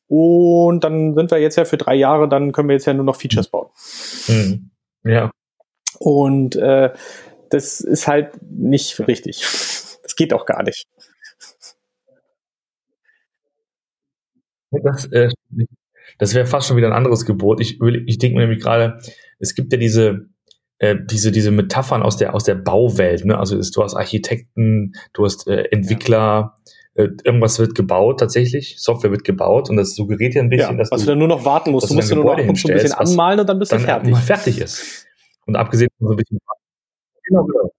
Und 0.07 0.85
dann 0.85 1.15
sind 1.15 1.31
wir 1.31 1.39
jetzt 1.39 1.57
ja 1.57 1.65
für 1.65 1.77
drei 1.77 1.95
Jahre, 1.95 2.29
dann 2.29 2.53
können 2.53 2.69
wir 2.69 2.75
jetzt 2.75 2.87
ja 2.87 2.95
nur 2.95 3.05
noch 3.05 3.17
Features 3.17 3.49
bauen. 3.49 3.69
Mhm. 4.29 4.71
Ja. 5.05 5.31
Und 5.99 6.57
äh, 6.57 6.93
das 7.51 7.81
ist 7.81 8.09
halt 8.09 8.41
nicht 8.43 8.99
richtig. 9.07 9.41
Das 10.03 10.17
geht 10.17 10.33
auch 10.33 10.47
gar 10.47 10.63
nicht. 10.63 10.87
Das, 14.71 15.07
äh, 15.07 15.31
das 16.19 16.35
wäre 16.35 16.47
fast 16.47 16.69
schon 16.69 16.77
wieder 16.77 16.89
ein 16.89 16.93
anderes 16.93 17.25
Gebot. 17.25 17.61
Ich, 17.61 17.81
ich 17.81 18.19
denke 18.19 18.37
mir 18.37 18.43
nämlich 18.43 18.63
gerade, 18.63 19.01
es 19.39 19.55
gibt 19.55 19.73
ja 19.73 19.79
diese, 19.79 20.29
äh, 20.79 20.97
diese, 21.11 21.33
diese 21.33 21.51
Metaphern 21.51 22.03
aus 22.03 22.17
der, 22.17 22.35
aus 22.35 22.45
der 22.45 22.55
Bauwelt. 22.55 23.25
Ne? 23.25 23.39
Also 23.39 23.57
du 23.57 23.83
hast 23.83 23.95
Architekten, 23.95 24.93
du 25.13 25.25
hast 25.25 25.47
äh, 25.47 25.65
Entwickler, 25.71 26.55
ja. 26.95 27.05
äh, 27.05 27.09
irgendwas 27.25 27.59
wird 27.59 27.75
gebaut 27.75 28.21
tatsächlich, 28.21 28.77
Software 28.79 29.11
wird 29.11 29.25
gebaut 29.25 29.71
und 29.71 29.77
das 29.77 29.95
suggeriert 29.95 30.35
ja 30.35 30.43
ein 30.43 30.51
bisschen, 30.51 30.73
ja, 30.73 30.77
dass 30.77 30.91
was 30.91 31.01
du, 31.01 31.07
du 31.07 31.13
dann 31.13 31.19
nur 31.19 31.29
noch 31.29 31.45
warten 31.45 31.73
musst. 31.73 31.91
Du 31.91 31.95
musst 31.95 32.11
du 32.11 32.17
nur 32.17 32.25
noch 32.25 32.39
ein 32.39 32.53
bisschen 32.53 32.93
anmalen 32.93 33.41
und 33.41 33.49
dann 33.49 33.59
bist 33.59 33.73
du 33.73 33.79
fertig. 33.79 34.17
fertig 34.19 34.61
ist. 34.61 35.07
Und 35.47 35.57
abgesehen 35.57 35.89
von 35.99 36.09
so 36.09 36.13
ein 36.13 36.17
bisschen 36.17 36.39
genau, 37.25 37.45
genau. 37.45 37.71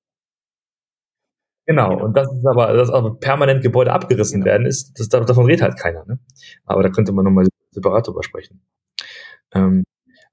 Genau, 1.65 1.89
genau, 1.89 2.05
und 2.05 2.17
das 2.17 2.33
ist 2.33 2.47
aber, 2.47 2.73
dass 2.73 2.89
aber 2.89 3.19
permanent 3.19 3.61
Gebäude 3.61 3.93
abgerissen 3.93 4.41
genau. 4.41 4.51
werden, 4.51 4.65
ist, 4.65 4.99
das, 4.99 5.07
davon 5.07 5.45
redet 5.45 5.61
halt 5.61 5.77
keiner. 5.77 6.03
Ne? 6.07 6.19
Aber 6.65 6.81
da 6.81 6.89
könnte 6.89 7.11
man 7.11 7.25
nochmal 7.25 7.45
separat 7.69 8.07
drüber 8.07 8.23
sprechen. 8.23 8.61
Ähm, 9.53 9.83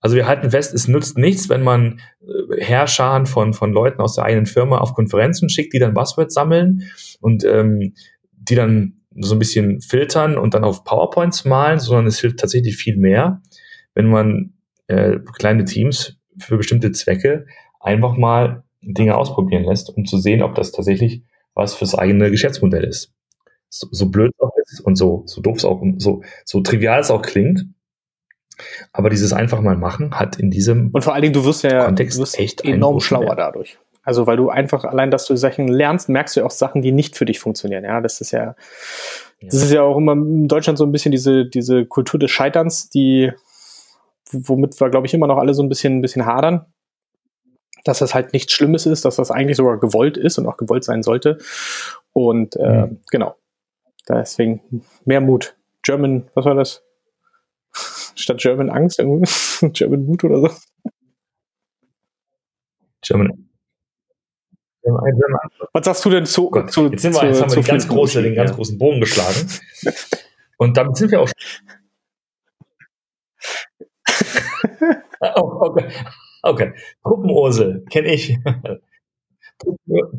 also 0.07 0.15
wir 0.15 0.29
halten 0.29 0.53
fest, 0.53 0.73
es 0.73 0.87
nützt 0.87 1.19
nichts, 1.19 1.49
wenn 1.49 1.65
man 1.65 1.99
äh, 2.21 2.61
Herrscharen 2.61 3.27
von, 3.27 3.55
von 3.55 3.73
Leuten 3.73 4.01
aus 4.01 4.15
der 4.15 4.23
eigenen 4.23 4.47
Firma 4.47 4.79
auf 4.79 4.95
Konferenzen 4.95 5.49
schickt, 5.49 5.73
die 5.73 5.81
dann 5.81 5.95
Buzzwords 5.95 6.33
sammeln 6.33 6.85
und 7.21 7.43
ähm, 7.43 7.93
die 8.31 8.55
dann 8.55 9.01
so 9.19 9.35
ein 9.35 9.41
bisschen 9.41 9.81
filtern 9.81 10.39
und 10.39 10.55
dann 10.55 10.63
auf 10.63 10.85
PowerPoints 10.85 11.45
malen, 11.45 11.81
sondern 11.81 12.07
es 12.07 12.21
hilft 12.21 12.39
tatsächlich 12.39 12.77
viel 12.77 12.97
mehr, 12.97 13.43
wenn 13.95 14.07
man 14.07 14.53
äh, 14.87 15.19
kleine 15.39 15.65
Teams 15.65 16.17
für 16.39 16.57
bestimmte 16.57 16.93
Zwecke 16.93 17.47
einfach 17.81 18.17
mal 18.17 18.63
Dinge 18.83 19.17
ausprobieren 19.17 19.65
lässt, 19.65 19.91
um 19.91 20.05
zu 20.05 20.19
sehen, 20.19 20.41
ob 20.41 20.55
das 20.55 20.71
tatsächlich 20.71 21.25
was 21.55 21.75
fürs 21.75 21.97
eigene 21.97 22.31
Geschäftsmodell 22.31 22.85
ist. 22.85 23.13
So, 23.71 23.89
so 23.91 24.09
blöd 24.09 24.33
auch 24.39 24.53
ist 24.67 24.83
und 24.83 24.95
so, 24.95 25.25
so 25.27 25.41
doof 25.41 25.57
es 25.57 25.65
auch, 25.65 25.83
so, 25.97 26.23
so 26.45 26.61
trivial 26.61 27.01
es 27.01 27.11
auch 27.11 27.23
klingt. 27.23 27.67
Aber 28.93 29.11
dieses 29.11 29.33
einfach 29.33 29.61
mal 29.61 29.77
machen 29.77 30.19
hat 30.19 30.37
in 30.37 30.51
diesem 30.51 30.91
und 30.93 31.03
vor 31.03 31.13
allen 31.13 31.23
Dingen 31.23 31.35
du 31.35 31.45
wirst 31.45 31.63
ja 31.63 31.85
Kontext 31.85 32.19
wirst 32.19 32.39
echt 32.39 32.65
enorm 32.65 33.01
schlauer 33.01 33.37
dadurch. 33.37 33.79
Also 34.03 34.27
weil 34.27 34.37
du 34.37 34.51
einfach 34.51 34.85
allein, 34.85 35.11
dass 35.11 35.27
du 35.27 35.37
Sachen 35.37 35.69
lernst, 35.69 36.09
merkst 36.09 36.37
du 36.37 36.41
ja 36.41 36.47
auch 36.47 36.51
Sachen, 36.51 36.81
die 36.81 36.93
nicht 36.93 37.17
für 37.17 37.25
dich 37.25 37.41
funktionieren. 37.41 37.85
Ja, 37.85 38.01
das 38.01 38.21
ist 38.21 38.31
ja, 38.31 38.45
ja. 38.45 38.55
das 39.43 39.63
ist 39.63 39.73
ja 39.73 39.83
auch 39.83 39.97
immer 39.97 40.13
in 40.13 40.49
Deutschland 40.49 40.79
so 40.79 40.85
ein 40.85 40.93
bisschen 40.93 41.13
diese 41.13 41.45
diese 41.45 41.85
Kultur 41.87 42.21
des 42.21 42.31
Scheiterns, 42.31 42.89
die 42.89 43.33
womit 44.31 44.81
wir 44.81 44.91
glaube 44.91 45.07
ich 45.07 45.15
immer 45.15 45.27
noch 45.27 45.39
alle 45.39 45.55
so 45.55 45.63
ein 45.63 45.69
bisschen 45.69 45.99
ein 45.99 46.03
bisschen 46.03 46.25
hadern 46.25 46.67
dass 47.87 48.01
das 48.01 48.15
halt 48.15 48.33
nichts 48.33 48.53
Schlimmes 48.53 48.87
ist, 48.87 49.05
dass 49.05 49.17
das 49.17 49.31
eigentlich 49.31 49.57
sogar 49.57 49.79
gewollt 49.79 50.17
ist 50.17 50.39
und 50.39 50.47
auch 50.47 50.57
gewollt 50.57 50.85
sein 50.85 51.03
sollte. 51.03 51.39
Und 52.13 52.57
äh, 52.57 52.87
mhm. 52.87 53.01
genau. 53.11 53.37
Deswegen 54.09 54.85
mehr 55.05 55.21
Mut. 55.21 55.57
German, 55.83 56.29
was 56.35 56.45
war 56.45 56.55
das? 56.55 56.83
Statt 58.17 58.39
German 58.39 58.71
Angst, 58.71 58.99
German 59.73 60.07
Mut 60.07 60.25
oder 60.25 60.41
so. 60.41 60.51
German. 63.03 63.49
Was 65.73 65.85
sagst 65.85 66.05
du 66.05 66.11
denn 66.11 66.27
zu? 66.27 66.49
Gott, 66.51 66.71
zu 66.71 66.87
jetzt, 66.89 67.03
sind 67.03 67.13
wir, 67.15 67.21
zu, 67.21 67.27
jetzt 67.27 67.43
haben 67.43 67.51
wir 67.51 67.63
die 67.63 67.69
ganz 67.69 67.89
große, 67.89 68.23
den 68.23 68.35
ganz 68.35 68.51
ja. 68.51 68.57
großen 68.57 68.79
Bogen 68.79 69.01
geschlagen. 69.01 69.49
Und 70.59 70.77
damit 70.77 70.97
sind 70.97 71.11
wir 71.11 71.21
auch. 71.21 71.31
oh, 75.37 75.57
okay. 75.61 75.89
Okay. 76.43 76.73
Puppenursel, 77.03 77.85
kenne 77.91 78.15
ich. 78.15 78.39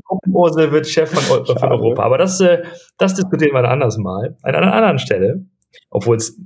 Puppenursel 0.08 0.72
wird 0.72 0.88
Chef 0.88 1.10
von, 1.10 1.46
von 1.46 1.72
Europa. 1.72 2.04
Aber 2.04 2.18
das, 2.18 2.42
äh, 2.42 2.64
das 2.98 3.14
diskutieren 3.14 3.54
wir 3.54 3.60
ein 3.60 3.66
anderes 3.66 3.98
Mal. 3.98 4.38
An 4.42 4.56
einer 4.56 4.74
anderen 4.74 5.00
Stelle. 5.00 5.46
Obwohl 5.90 6.18
es 6.18 6.38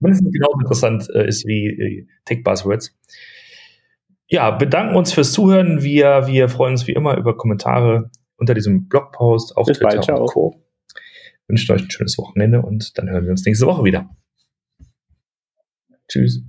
mindestens 0.00 0.32
genauso 0.32 0.58
interessant 0.60 1.08
äh, 1.14 1.26
ist 1.26 1.46
wie 1.46 1.66
äh, 1.66 2.06
Tech 2.24 2.42
Buzzwords. 2.42 2.96
Ja, 4.28 4.50
bedanken 4.50 4.96
uns 4.96 5.12
fürs 5.12 5.32
Zuhören. 5.32 5.82
Wir, 5.82 6.26
wir 6.26 6.48
freuen 6.48 6.72
uns 6.72 6.86
wie 6.86 6.92
immer 6.92 7.16
über 7.16 7.36
Kommentare 7.36 8.10
unter 8.36 8.54
diesem 8.54 8.88
Blogpost 8.88 9.56
auf 9.56 9.66
Bis 9.66 9.78
Twitter 9.78 10.14
bald, 10.14 10.20
und 10.20 10.26
Co. 10.26 10.62
Wünschen 11.48 11.72
euch 11.74 11.82
ein 11.82 11.90
schönes 11.90 12.18
Wochenende 12.18 12.60
und 12.60 12.98
dann 12.98 13.08
hören 13.08 13.24
wir 13.24 13.30
uns 13.30 13.46
nächste 13.46 13.66
Woche 13.66 13.84
wieder. 13.84 14.10
Tschüss. 16.08 16.42